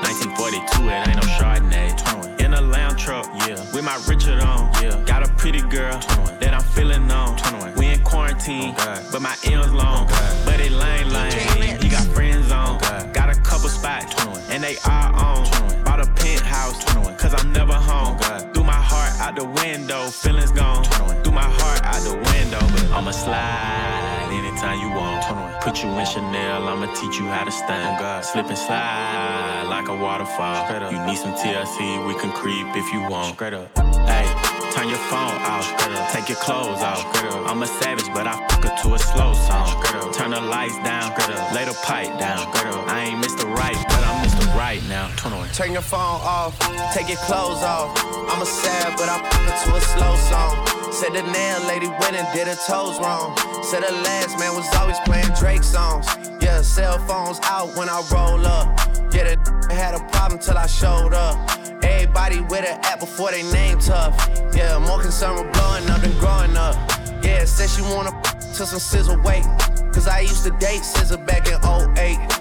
[0.06, 2.39] 1942, it ain't no Chardonnay.
[2.39, 3.58] In a lounge truck, yeah.
[3.74, 5.02] With my Richard on, yeah.
[5.06, 5.98] Got a pretty girl
[6.39, 7.38] that I'm feeling on.
[7.76, 10.08] We in quarantine, but my M's long.
[10.46, 11.82] But it lame, lame.
[11.82, 12.78] He got friends on.
[13.13, 14.13] Got a couple spots,
[14.50, 15.43] and they are on.
[15.84, 16.84] Bought a penthouse,
[17.17, 18.17] cause I'm never home.
[18.54, 20.84] Threw my heart out the window, feelings gone.
[21.24, 24.12] Threw my heart out the window, but I'ma slide
[24.54, 25.62] anytime you want.
[25.62, 28.26] Put you in Chanel, I'ma teach you how to stand.
[28.26, 30.92] Slip and slide like a waterfall.
[30.92, 33.36] You need some TLC, we can creep if you want.
[33.36, 33.76] Straight up.
[34.08, 34.26] Hey,
[34.72, 35.68] turn your phone off.
[36.12, 37.04] Take your clothes off.
[37.50, 40.13] I'm a savage, but I fuck her to a slow song.
[40.13, 41.12] Turn the lights down.
[41.54, 42.46] Lay the pipe down.
[42.88, 43.46] I ain't Mr.
[43.56, 44.33] Right, but I'm.
[44.56, 45.10] Right now.
[45.18, 45.48] Turn on.
[45.50, 46.58] Turn your phone off.
[46.94, 47.98] Take your clothes off.
[48.30, 50.92] I'm a sad, but I her to a slow song.
[50.94, 53.36] Said the nail lady went and did her toes wrong.
[53.63, 56.06] Said the last man was always playing Drake songs.
[56.39, 58.78] Yeah, cell phones out when I roll up.
[59.12, 61.38] Yeah, the had a problem till I showed up.
[61.84, 64.13] Everybody with an app before they name tough.
[64.56, 66.76] Yeah, more concerned with blowing up than growing up.
[67.24, 69.46] Yeah, said she wanna to some sizzle weight.
[69.94, 71.54] Cause I used to date SZA back in
[71.98, 72.33] 08.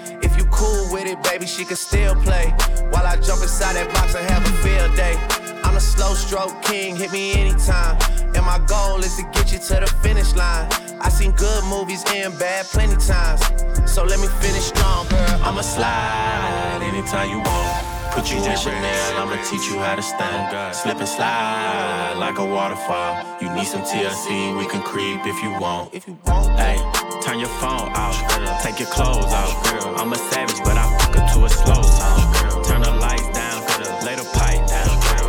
[0.63, 2.55] Cool with it, baby, she can still play.
[2.91, 5.19] While I jump inside that box and have a field day.
[5.65, 7.99] I'm a slow stroke king, hit me anytime.
[8.35, 10.71] And my goal is to get you to the finish line.
[11.01, 13.43] I seen good movies and bad plenty times.
[13.91, 15.43] So let me finish strong, girl.
[15.43, 17.93] I'ma slide anytime you want.
[18.15, 20.77] Put you in Chanel, I'ma teach you how to stand.
[20.77, 23.19] Slip and slide like a waterfall.
[23.41, 25.93] You need some TLC, we can creep if you want.
[25.93, 26.47] If you want.
[26.61, 26.79] Hey,
[27.23, 28.19] turn your phone off.
[28.63, 29.55] Take your clothes off.
[29.99, 32.35] I'm a savage, but I fuck her to a slow song.
[32.65, 33.63] Turn the lights down,
[34.05, 34.89] lay the pipe down.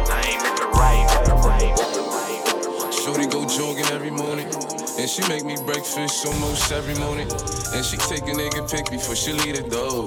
[0.10, 0.66] I ain't Mr.
[0.74, 1.06] Right.
[2.94, 4.48] Shorty go jogging every morning.
[4.98, 7.28] And she make me breakfast almost every morning.
[7.74, 10.06] And she take a nigga pic before she leave the door.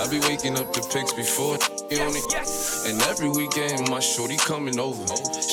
[0.00, 2.88] I be waking up the pics before on it.
[2.88, 5.04] And every weekend, my shorty coming over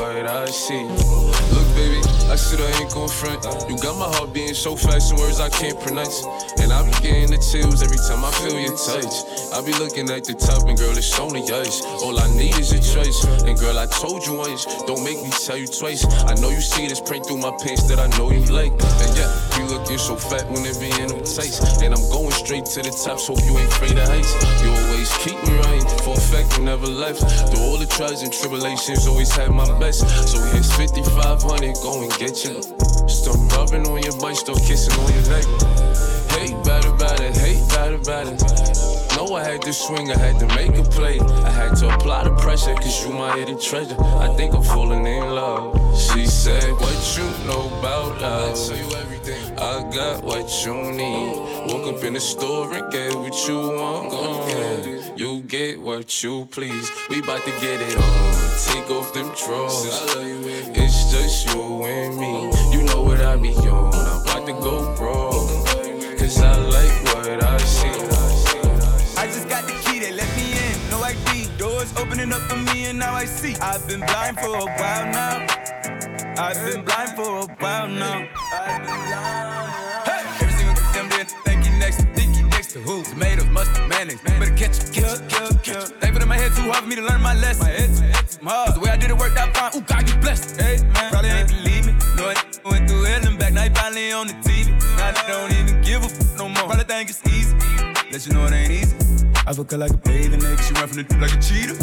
[0.00, 0.84] what I see.
[0.84, 2.23] Look, baby.
[2.34, 3.46] I said I ain't gon' front.
[3.70, 6.26] You got my heart beating so fast in words I can't pronounce.
[6.58, 9.22] And I be getting the chills every time I feel your touch.
[9.54, 11.86] I be looking at the top, and girl, it's only us.
[12.02, 13.22] All I need is a choice.
[13.46, 16.02] And girl, I told you once, don't make me tell you twice.
[16.26, 18.74] I know you see this print through my pants that I know you like.
[18.82, 21.62] And yeah, you looking so fat when it be in them tights.
[21.86, 24.34] And I'm going straight to the top, so you ain't afraid of heights.
[24.58, 27.22] You always keep me right, for a fact you never left.
[27.54, 30.02] Through all the trials and tribulations, always had my best.
[30.26, 32.62] So here's 5500, go and get you.
[33.06, 35.44] Start rubbing on your butt, start kissing on your neck.
[36.32, 38.40] Hate bad about it, hate bad about it.
[39.16, 41.20] Know I had to swing, I had to make a play.
[41.20, 43.96] I had to apply the pressure, cause you my hidden treasure.
[44.00, 45.76] I think I'm falling in love.
[45.98, 48.52] She said, What you know about love?
[48.52, 49.58] I tell you everything.
[49.58, 51.36] I got what you need.
[51.68, 54.12] Woke up in the store and get what you want.
[54.12, 54.93] Mm.
[55.16, 56.90] You get what you please.
[57.08, 58.34] We bout to get it on.
[58.66, 59.86] Take off them drawers.
[60.74, 62.50] It's just you and me.
[62.76, 63.94] You know what I be on.
[63.94, 65.68] I'm about to go broke.
[66.18, 67.86] Cause I like what I see.
[69.16, 70.90] I just got the key, they let me in.
[70.90, 73.54] No ID, doors opening up for me, and now I see.
[73.60, 75.46] I've been blind for a while now.
[76.36, 78.26] I've been blind for a while now.
[82.74, 83.14] Think you next to who?
[83.14, 84.20] Tomatoes, mustard, mayonnaise.
[84.22, 86.00] Better catch it, catch it, catch it, catch.
[86.00, 87.66] They put in my head too hard for me to learn my lesson.
[87.66, 88.38] My head too, head too
[88.74, 89.70] the way I did it worked out fine.
[89.76, 90.60] Ooh, God, you blessed.
[90.60, 91.92] Hey, man, probably ain't believe me.
[92.16, 93.52] No, I went through hell and back.
[93.52, 94.70] Now he finally on the TV.
[94.96, 96.66] Now I don't even give a f no more.
[96.66, 97.54] Probably think it's easy.
[98.10, 98.96] Let you know it ain't easy.
[99.46, 100.62] I fuck her like a bathing nigga.
[100.66, 101.76] She run from the like a cheetah.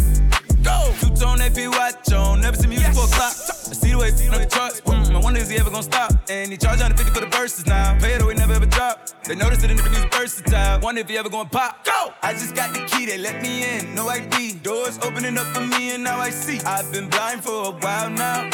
[0.63, 0.93] Go!
[0.99, 2.41] Two tone AP watch on.
[2.41, 3.33] Never seen music for a clock.
[3.71, 4.81] I see the way on the charts.
[4.81, 6.11] Mm, I wonder is he ever gonna stop?
[6.29, 7.97] And he charge 150 for the verses now.
[7.99, 9.09] Pay it away, never ever drop.
[9.23, 10.79] They notice it in the music versatile.
[10.81, 11.85] Wonder if he ever gonna pop.
[11.85, 12.13] Go!
[12.21, 13.95] I just got the key, they let me in.
[13.95, 14.53] No ID.
[14.63, 16.59] Doors opening up for me, and now I see.
[16.61, 18.49] I've been blind for a while now.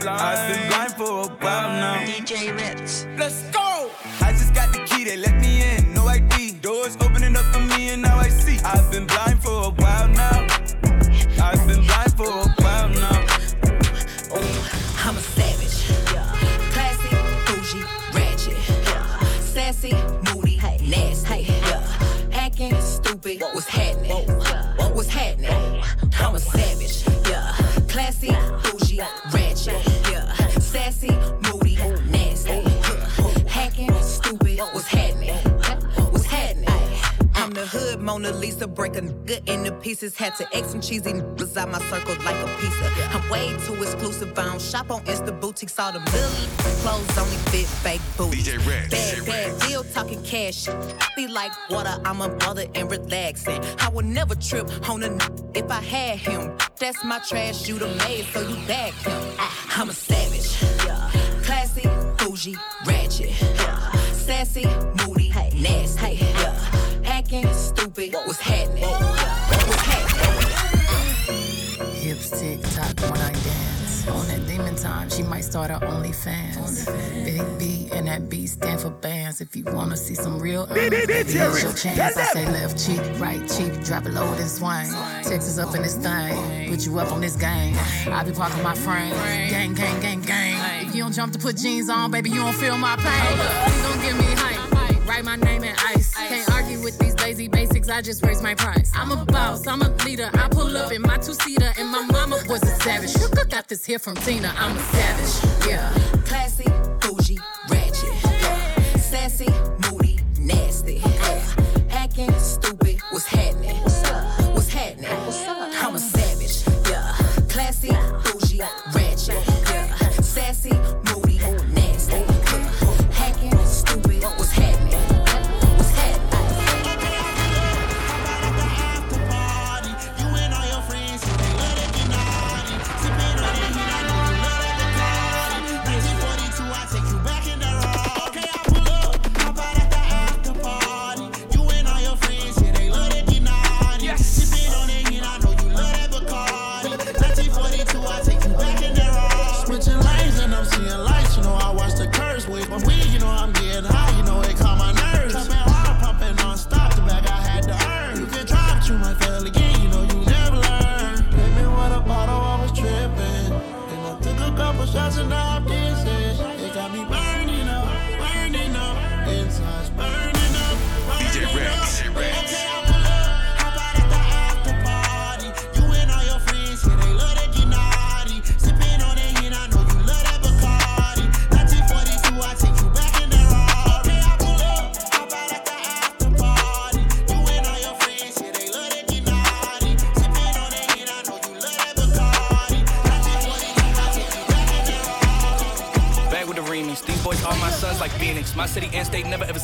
[0.00, 0.08] Blind.
[0.08, 2.04] I've been blind for a while now.
[2.04, 3.06] DJ Ritz.
[3.18, 3.90] Let's go!
[4.20, 5.94] I just got the key, they let me in.
[5.94, 6.52] No ID.
[6.60, 8.58] Doors opening up for me, and now I see.
[8.64, 9.69] I've been blind for a
[39.90, 40.16] pieces.
[40.16, 42.86] Had to X some cheesy niggas out my circle like a pizza.
[43.12, 44.38] I'm way too exclusive.
[44.38, 45.76] I don't shop on Insta boutiques.
[45.80, 46.48] All the million
[46.82, 48.46] clothes only fit fake booties.
[48.46, 48.90] DJ Red.
[48.90, 50.68] Bad, bad deal, talking cash.
[51.16, 53.60] Be like water, I'm a mother and relaxing.
[53.80, 55.20] I would never trip on a n-
[55.54, 56.56] if I had him.
[56.78, 59.20] That's my trash, you the maid, so you back him.
[59.40, 60.50] Ah, I'm a savage.
[61.44, 61.88] Classy,
[62.18, 63.30] bougie, ratchet.
[64.14, 64.66] Sassy,
[65.04, 66.14] moody, nasty.
[67.02, 68.12] Hacking, stupid.
[68.14, 68.84] What's happening?
[68.84, 69.49] What's
[72.20, 72.60] happening?
[72.60, 74.08] Tick tock when I dance.
[74.08, 76.86] On that demon time, she might start her OnlyFans.
[77.24, 79.40] Big B and that B stand for bands.
[79.40, 82.16] If you wanna see some real earnings, baby, it's your chance.
[82.16, 84.90] I say left cheek, right cheek, drop it low then swing.
[85.22, 87.76] Texas up in this thing, put you up on this game.
[88.10, 89.12] I be parking my frame,
[89.50, 90.86] gang, gang, gang, gang.
[90.86, 93.36] If you don't jump to put jeans on, baby, you don't feel my pain.
[93.66, 94.59] Please don't give me hype.
[95.10, 96.14] Write my name in ice.
[96.14, 97.88] Can't argue with these lazy basics.
[97.88, 98.92] I just raise my price.
[98.94, 99.66] I'm a boss.
[99.66, 100.30] I'm a leader.
[100.34, 103.14] I pull up in my two seater, and my mama was a savage.
[103.50, 104.54] Got this here from Tina.
[104.56, 105.68] I'm a savage.
[105.68, 105.90] Yeah.
[106.26, 109.00] Classy, bougie, ratchet.
[109.00, 109.48] Sassy,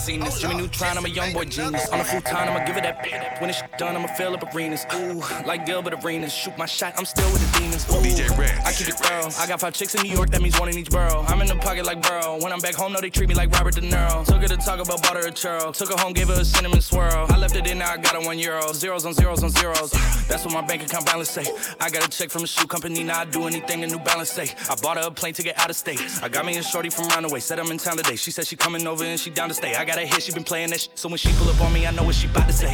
[0.07, 0.41] seen this.
[0.41, 1.89] Jimmy Neutron, I'm a young boy genius.
[1.89, 3.41] On the futon, I'ma give it that.
[3.41, 4.87] When it's done, I'ma fill up arenas.
[4.95, 6.33] Ooh, like Gilbert Arenas.
[6.33, 7.85] Shoot my shot, I'm still with the demons.
[7.91, 8.57] Ooh, DJ Red.
[8.65, 9.31] I keep it thorough.
[9.39, 11.25] I got five chicks in New York, that means one in each borough.
[11.27, 12.26] I'm in the pocket like Burrow.
[12.41, 14.25] When I'm back home, no, they treat me like Robert De Niro.
[14.25, 15.73] Took her to talk about butter or churro.
[15.73, 17.27] Took her home, gave her a cinnamon swirl.
[17.31, 18.73] I left it in, now I got a one euro.
[18.73, 19.91] Zeros on zeros on zeros.
[20.29, 21.47] That's what my bank account balance say.
[21.81, 24.31] I got a check from a shoe company, now I do anything a New Balance
[24.31, 24.55] say.
[24.69, 26.01] I bought her a plane to get out of state.
[26.23, 28.17] I got me a shorty from Roundaway, said I'm in town today.
[28.17, 29.75] She said she coming over and she down to stay.
[29.75, 30.99] I got a hit, she been playing that shit.
[30.99, 32.73] So when she pull up on me, I know what she about to say.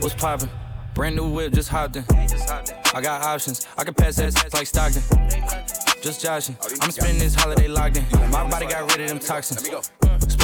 [0.00, 0.50] What's poppin'?
[0.94, 2.04] Brand new whip, just hopped in.
[2.08, 5.85] I got options, I can pass that like Stockton.
[6.02, 6.56] Just joshing.
[6.80, 8.04] I'm spending this holiday locked in.
[8.30, 9.68] My body got rid of them toxins.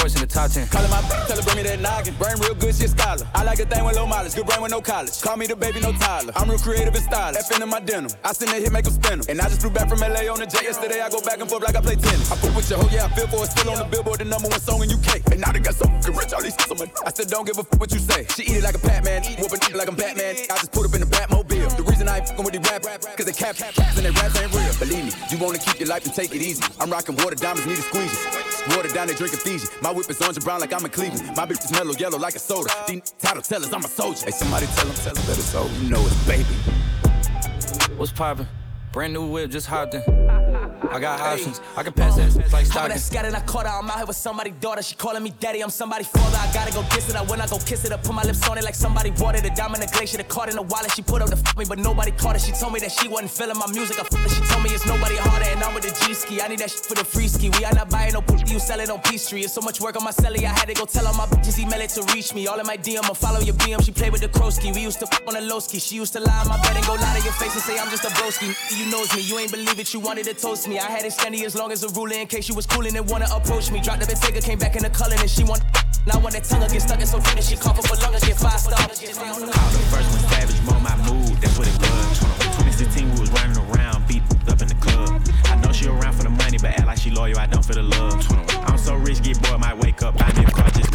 [0.03, 0.67] Sports in the top 10.
[0.67, 0.99] Callin' my
[1.31, 2.11] tell her bring me that noggin.
[2.19, 3.23] Brain real good, she a scholar.
[3.31, 5.15] I like a thing with low mileage, good brain with no college.
[5.21, 6.33] Call me the baby, no Tyler.
[6.35, 7.39] I'm real creative and stylish.
[7.39, 8.11] F in my denim.
[8.19, 9.25] I send that hit, make them spin 'em.
[9.31, 10.99] And I just flew back from LA on the jet yesterday.
[10.99, 12.27] I go back and forth like I play tennis.
[12.27, 13.51] I fuck with your hoe, yeah, I feel for it.
[13.55, 15.23] Still on the billboard, the number one song in UK.
[15.31, 16.91] And now they got so fucking rich, all these money.
[17.07, 18.27] I still don't give a fuck what you say.
[18.35, 20.35] She eat it like a Batman, whooping it like I'm Batman.
[20.51, 21.79] I just put up in the Batmobile.
[21.79, 22.83] The reason I ain't fucking with these rap,
[23.15, 24.67] cause they cap, caps and they raps ain't real.
[24.83, 26.59] Believe me, you wanna keep your life and take it easy.
[26.81, 28.11] I'm rocking water diamonds, need a squeeze.
[28.75, 29.67] Water down, they drinking Fiji.
[29.81, 31.25] My whip is orange and brown like I'm in Cleveland.
[31.35, 32.69] My bitch is mellow yellow like a soda.
[32.87, 34.25] These title tellers, I'm a soldier.
[34.25, 35.83] Hey, somebody tell them, tell them that it's over.
[35.83, 36.55] You know it's baby.
[37.97, 38.47] What's poppin'?
[38.93, 40.03] Brand new whip, just hopped in.
[40.91, 42.99] I got options, I can pass that like How that Stockton.
[42.99, 43.71] scattered, I caught her.
[43.73, 44.83] I'm out here with somebody's daughter.
[44.83, 45.61] She calling me daddy.
[45.61, 46.37] I'm somebody's father.
[46.37, 47.15] I gotta go kiss it.
[47.15, 49.33] I when I go kiss it, I put my lips on it like somebody bought
[49.35, 49.43] it.
[49.45, 50.91] A diamond, a glacier, the card in the wallet.
[50.91, 52.43] She put up to f me, but nobody caught it.
[52.43, 53.97] She told me that she wasn't feeling my music.
[53.97, 56.39] I f- She told me it's nobody harder, and I'm with the G ski.
[56.41, 57.49] I need that shit for the free ski.
[57.57, 59.41] We are not buying no pussy, you selling on Peachtree.
[59.41, 60.43] It's so much work on my celly.
[60.45, 62.45] I had to go tell all my bitches email it to reach me.
[62.45, 63.81] All in my DM, I follow your BM.
[63.83, 64.71] She played with the Krosky.
[64.75, 65.79] We used to f on the low ski.
[65.79, 67.79] She used to lie on my bed and go lie to your face and say
[67.79, 68.53] I'm just a broski.
[68.77, 69.93] You knows me, you ain't believe it.
[69.93, 70.79] You wanted to toast me.
[70.79, 73.09] I had it steady as long as a ruler in case you was coolin' and
[73.09, 73.81] wanna approach me.
[73.81, 75.61] Dropped the Bentayga, came back in the color and she want.
[76.05, 78.13] Now when that tongue get stuck in so deep that she cough up a lung
[78.13, 78.75] and get five stars.
[78.75, 82.19] Call the first one savage, mo my mood, that's what it was.
[82.65, 85.21] 2016, we was running around, beat up in the club.
[85.45, 87.77] I know she around for the money, but act like she loyal, I don't feel
[87.77, 88.19] the love.
[88.67, 90.91] I'm so rich, get bored, might wake up, buy me a car just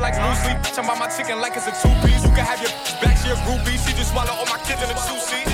[0.00, 0.74] stick to this paper like blue sleep.
[0.74, 2.22] Tell about my chicken like it's a two piece.
[2.24, 2.70] You can have your
[3.00, 3.78] back, she a groupie.
[3.86, 5.46] She just swallow all my kids in a two seat.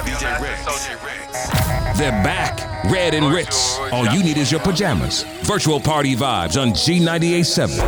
[0.00, 1.98] DJ Rex.
[1.98, 3.78] They're back, Red and Ritz.
[3.92, 5.24] All you need is your pajamas.
[5.42, 7.78] Virtual party vibes on G987.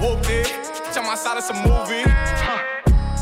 [0.00, 0.46] Whooped it.
[0.92, 2.04] Tell my side it's a movie.
[2.06, 2.62] Huh.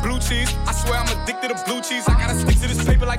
[0.03, 0.55] Blue cheese.
[0.67, 2.05] I swear I'm addicted to blue cheese.
[2.09, 2.35] I gotta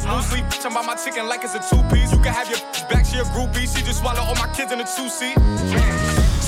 [0.04, 0.46] to like blue sleep.
[0.62, 2.12] Tell about my chicken like it's a two piece.
[2.12, 3.68] You can have your back, she a groupie.
[3.68, 5.36] She just swallow all my kids in a two seat.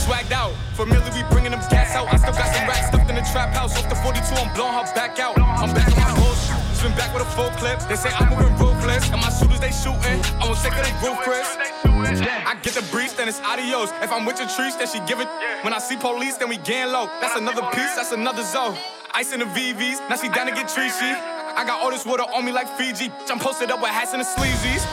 [0.06, 2.08] Swagged out, familiar, we bringing them gas out.
[2.14, 3.76] I still got some racks stuffed in the trap house.
[3.78, 5.38] Off the 42, I'm blowing her back out.
[5.40, 6.56] I'm back on my bullshit.
[6.78, 7.80] Spin back with a full clip.
[7.90, 10.22] They say I'm moving ruthless, and my shooters they shooting.
[10.38, 11.48] I won't take her, they roof, Chris.
[11.86, 13.90] I get the breeze, then it's adios.
[14.02, 15.30] If I'm with your trees, then she give it.
[15.64, 17.08] When I see police, then we gang low.
[17.22, 18.78] That's another piece, that's another zone.
[19.16, 21.16] Ice in the VVs, now she down to get treachy.
[21.58, 23.12] I got all this water on me like Fiji.
[23.30, 24.84] I'm posted up with hats and the sleazies.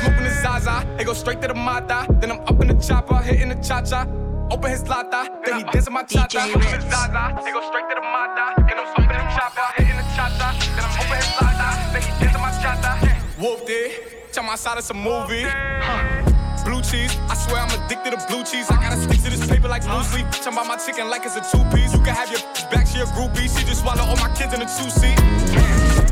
[0.00, 0.86] Smoking the Zaza.
[0.98, 2.06] It go straight to the mata.
[2.20, 4.06] Then I'm up in the chopper, hitting the cha cha.
[4.50, 6.44] Open his lata, then he dancing my cha cha.
[6.48, 7.38] Open his Zaza.
[7.46, 8.54] It go straight to the mata.
[8.66, 10.56] Then I'm up in the chopper, hitting the cha cha.
[10.74, 12.92] Then I'm open his lata, then he dancing my cha cha.
[13.38, 14.32] Whooped it.
[14.32, 15.44] Tell my side it's a movie.
[15.44, 16.19] Huh.
[16.64, 18.70] Blue cheese, I swear I'm addicted to blue cheese.
[18.70, 20.26] I gotta stick to this paper like blue sleep.
[20.30, 21.92] Talking about my chicken like it's a two piece.
[21.92, 22.40] You can have your
[22.70, 23.48] back, she a groupie.
[23.48, 25.16] She just swallow all my kids in a two seat.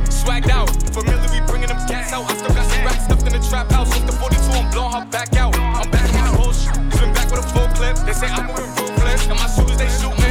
[0.08, 2.30] Swagged out, familiar, we bringing them cats out.
[2.30, 3.92] I still got some racks stuffed in the trap house.
[3.94, 5.56] With the 42, I'm blowing her back out.
[5.58, 6.74] I'm back in my bullshit.
[6.96, 7.96] Swim back with a full clip.
[8.06, 9.28] They say I'm moving ruthless.
[9.28, 10.27] And my shooters, they shoot me.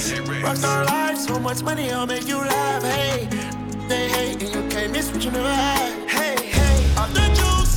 [0.00, 2.82] Rockstar life, so much money, I'll make you laugh.
[2.82, 3.28] Hey,
[3.86, 6.08] they hate and you can't miss what you never had.
[6.08, 7.76] Hey, hey, off the juice,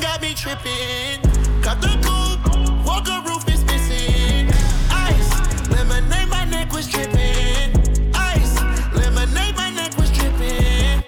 [0.00, 1.18] got me tripping.
[1.60, 4.52] Got the coupe, walker roof is missing.
[4.90, 7.74] Ice, lemonade, my neck was dripping.
[8.14, 8.60] Ice,
[8.94, 11.02] lemonade, my neck was dripping.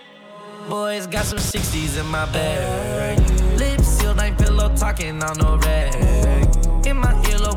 [0.69, 3.21] Boys got some 60s in my bag.
[3.57, 5.95] Lips sealed, ain't pillow talking on no rag.
[6.85, 7.44] In my earlobe,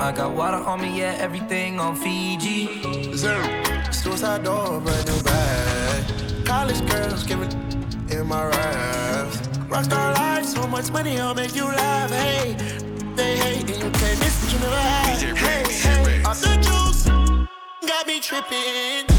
[0.00, 2.82] I got water on me, yeah, everything on Fiji.
[3.92, 6.46] Suicide door, brand new bag.
[6.46, 7.54] College girls give it
[8.10, 9.36] in my raps.
[9.68, 12.10] Rockstar life, so much money, I'll make you laugh.
[12.10, 12.56] Hey,
[13.14, 15.36] they hate and you can't miss what you never had.
[15.36, 17.04] Hey, hey, off the juice,
[17.86, 19.09] got me tripping.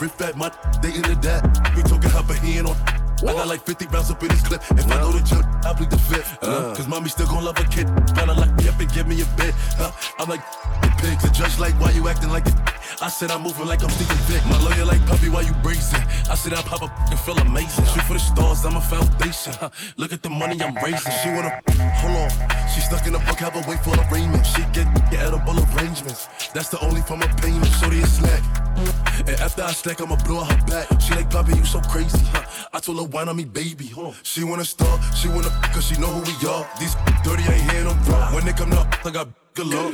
[0.00, 0.36] Riff rap, riff.
[0.36, 1.72] My they into that.
[1.76, 2.76] We talking hop a hand on.
[3.26, 4.62] I got like 50 rounds up in this clip.
[4.70, 6.38] If I know the jump, I'll bleed the fifth.
[6.40, 7.88] Uh, Cause mommy still gon' love a kid.
[8.14, 9.54] Gotta lock me up and give me a bed.
[9.78, 9.90] Uh,
[10.20, 10.42] I'm like,
[10.82, 11.22] the pigs.
[11.24, 12.54] The judge like, why you acting like it?
[13.02, 14.44] I said I'm moving like I'm Stephen Dick.
[14.46, 16.00] My lawyer like, puppy, why you brazen?
[16.30, 17.84] I said I pop up and feel amazing.
[17.86, 19.52] Shoot for the stars, I'm a foundation.
[19.54, 19.70] Huh.
[19.96, 21.12] Look at the money I'm raising.
[21.22, 21.60] She wanna,
[21.98, 22.30] hold on.
[22.70, 24.46] She stuck in a book, have a wait for the arraignment.
[24.46, 26.28] She get edible arrangements.
[26.54, 27.66] That's the only form of payment.
[27.82, 28.67] Shorty a snack.
[29.18, 31.00] And after I stack, I'ma blow her back.
[31.00, 32.42] She like, Poppy, you so crazy, huh?
[32.72, 33.86] I told her, wine on me, baby.
[33.88, 34.14] Hold on.
[34.22, 36.68] She wanna start, she wanna cause she know who we are.
[36.78, 36.94] These
[37.24, 38.32] dirty ain't here no raw.
[38.34, 39.92] When they come up, I got galore.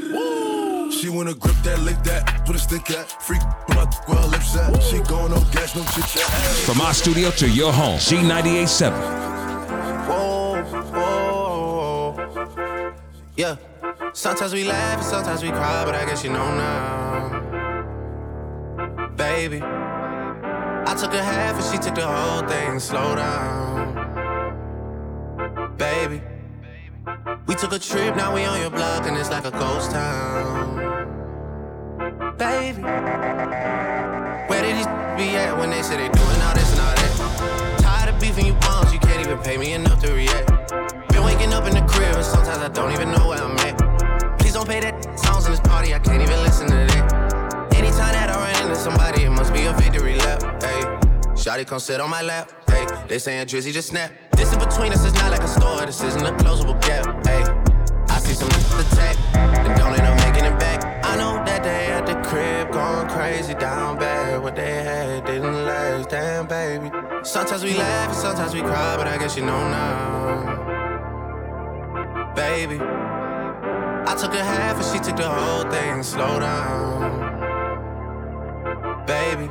[0.91, 3.11] She wanna grip that, lick that, put a stick at.
[3.23, 4.83] Freak, put my where her lips at.
[4.83, 6.31] She going no gas, no chit chat.
[6.67, 8.93] From our studio to your home, G987.
[10.09, 10.63] Whoa,
[10.93, 12.95] whoa.
[13.37, 13.57] Yeah.
[14.13, 17.14] Sometimes we laugh and sometimes we cry, but I guess you know now.
[19.25, 19.61] Baby.
[19.63, 22.79] I took a half and she took the whole thing.
[22.79, 23.95] Slow down.
[25.79, 26.21] Baby.
[27.47, 30.77] We took a trip, now we on your block and it's like a ghost town.
[32.37, 32.83] Baby.
[32.83, 37.79] Where did these be at when they say they doing all this and all that?
[37.81, 39.94] Tired of beefing you bums, you can't even pay me enough
[51.55, 52.51] Shotty come sit on my lap.
[52.69, 54.11] Hey, they saying Drizzy just snap.
[54.33, 57.25] This in between us is not like a store, this isn't a closable gap.
[57.25, 57.45] Hey,
[58.13, 60.83] I see some attack and don't end up making it back.
[61.05, 64.43] I know that they at the crib going crazy down bad.
[64.43, 66.91] What they had didn't last, damn baby.
[67.23, 70.57] Sometimes we laugh and sometimes we cry, but I guess you know now,
[72.35, 72.81] baby.
[72.81, 76.03] I took a half and she took the whole thing.
[76.03, 77.31] Slow down,
[79.07, 79.49] baby.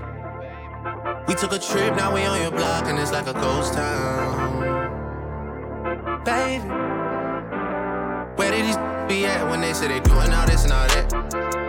[1.26, 4.60] We took a trip, now we on your block and it's like a ghost town,
[6.26, 6.68] baby.
[8.36, 11.14] Where did these be at when they say they doing all this and all that?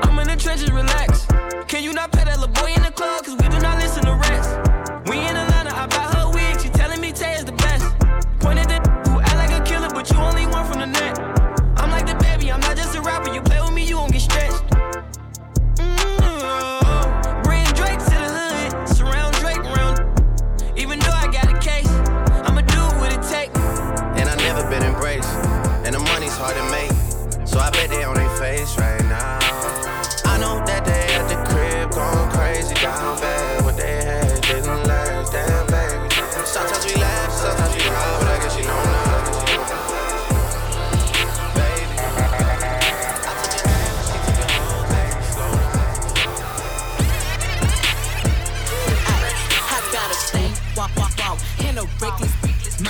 [0.02, 1.26] I'm in the trenches, relax.
[1.68, 3.24] Can you not pay that little boy in the club?
[3.24, 4.58] Cause we do not listen to rest.
[5.08, 5.53] We in Atlanta,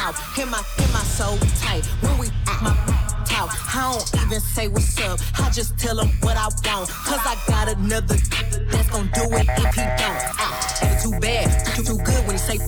[0.05, 1.85] mouth, hit my, hit my soul tight.
[2.03, 2.27] When we
[2.63, 2.75] my
[3.25, 5.19] talk, I don't even say what's up.
[5.41, 6.91] I just tell him what I want.
[6.91, 8.17] Cause I got another
[8.71, 10.21] that's gonna do it if he don't.
[10.37, 12.59] Ah, too bad, too, too good when he say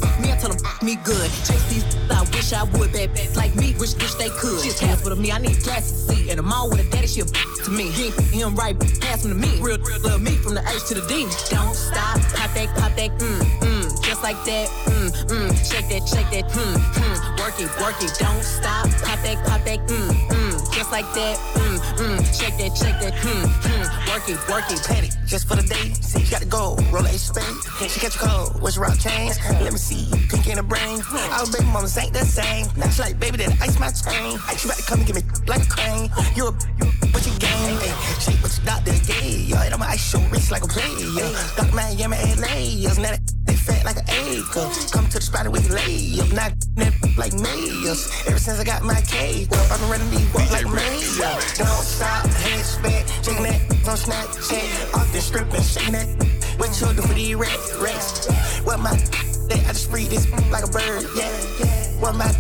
[0.87, 1.31] me, good.
[1.43, 4.63] Chase these, I wish I would, bad bad like me, wish, wish they could.
[4.63, 6.31] She's half with me, I need glasses to see.
[6.31, 7.91] And I'm all with a daddy, she a to me.
[7.91, 9.61] He him right, pass him to me.
[9.61, 11.27] Real, real love me from the H to the D.
[11.51, 15.51] Don't stop, pop that, pop that, mm, mm, just like that, mm, mm.
[15.71, 17.39] Shake that, shake that, mm, mm.
[17.41, 20.36] Work it, work it, don't stop, pop that, pop that, mm, mm.
[20.77, 22.21] Just like that, mm, mm.
[22.39, 24.13] Shake that, shake that, mm, mm.
[24.13, 25.95] Work it, work it, petty, just for the day.
[26.05, 27.45] See, you got to go, roll a spade.
[27.89, 29.41] She catch a cold, what's rock chains?
[29.65, 31.01] Let me see, pink in the brain.
[31.33, 32.67] Our baby mamas ain't the same.
[32.77, 34.37] Now she like, baby, that ice my chain.
[34.37, 36.11] You about to come and give me like a crane.
[36.37, 37.81] You a you what you gang?
[37.81, 39.49] Hey, shake what you doctor gay.
[39.49, 41.33] Yo, it on my ice show wrist like a player.
[41.57, 42.85] Doc Miami, LA.
[43.01, 43.36] Now that
[43.67, 44.67] fat like an acre.
[44.95, 46.31] Come to the spot we can lay up.
[46.33, 46.53] Not
[47.19, 48.07] like mayors.
[48.27, 51.35] Ever since I got my cake I've been running these walk like mayor.
[51.59, 54.95] Don't stop, head spit, shaking that on Snapchat.
[54.95, 56.09] Off the strip and shaking that.
[56.59, 57.75] What you do for these rats?
[57.77, 58.29] rats?
[58.65, 58.95] What my
[59.49, 61.31] that I just free this like a bird, yeah.
[62.01, 62.31] What my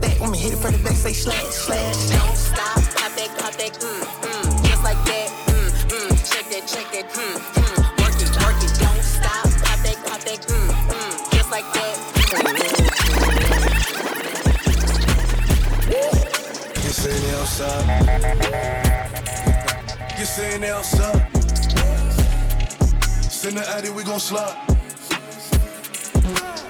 [0.00, 2.10] that when me hit it from the back, say slash, slash.
[2.10, 4.66] Don't stop, pop that, pop that, mm, mm.
[4.66, 6.10] Just like that, mm, mm.
[6.24, 7.76] Shake that, shake that, mm, mm.
[8.00, 10.63] Work it, work it, don't stop, pop that, pop that, mm.
[16.82, 17.86] You seen outside?
[20.18, 21.22] You seen outside?
[23.30, 24.56] Send the addy, we gon' slide.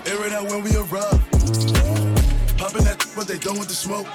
[0.07, 1.21] Air it out when we arrive.
[2.59, 4.07] Popping that, but they done with the smoke.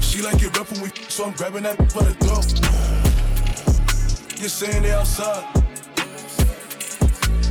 [0.00, 2.46] She like it rough when we, so I'm grabbing that by the throat.
[4.40, 5.44] You saying they outside?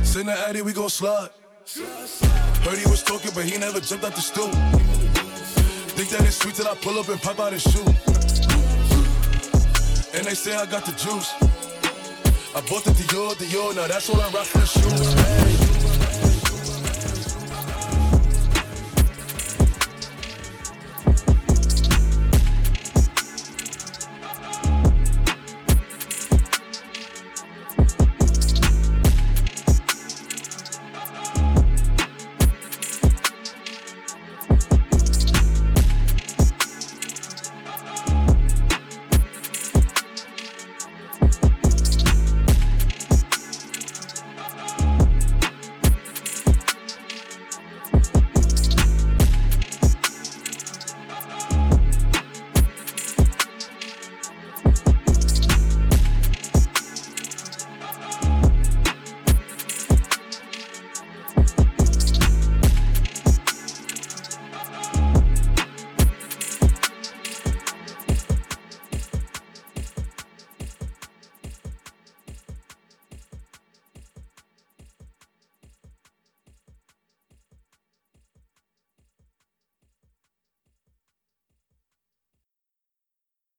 [0.04, 1.30] Send the addy, we gon' slide.
[1.66, 4.50] Heard he was talking, but he never jumped out the stool.
[5.96, 7.86] Think that it's sweet till I pull up and pop out his shoe.
[10.12, 11.32] And they say I got the juice.
[12.54, 15.43] I bought the Dior, Dior, now that's all I rock for the shoes.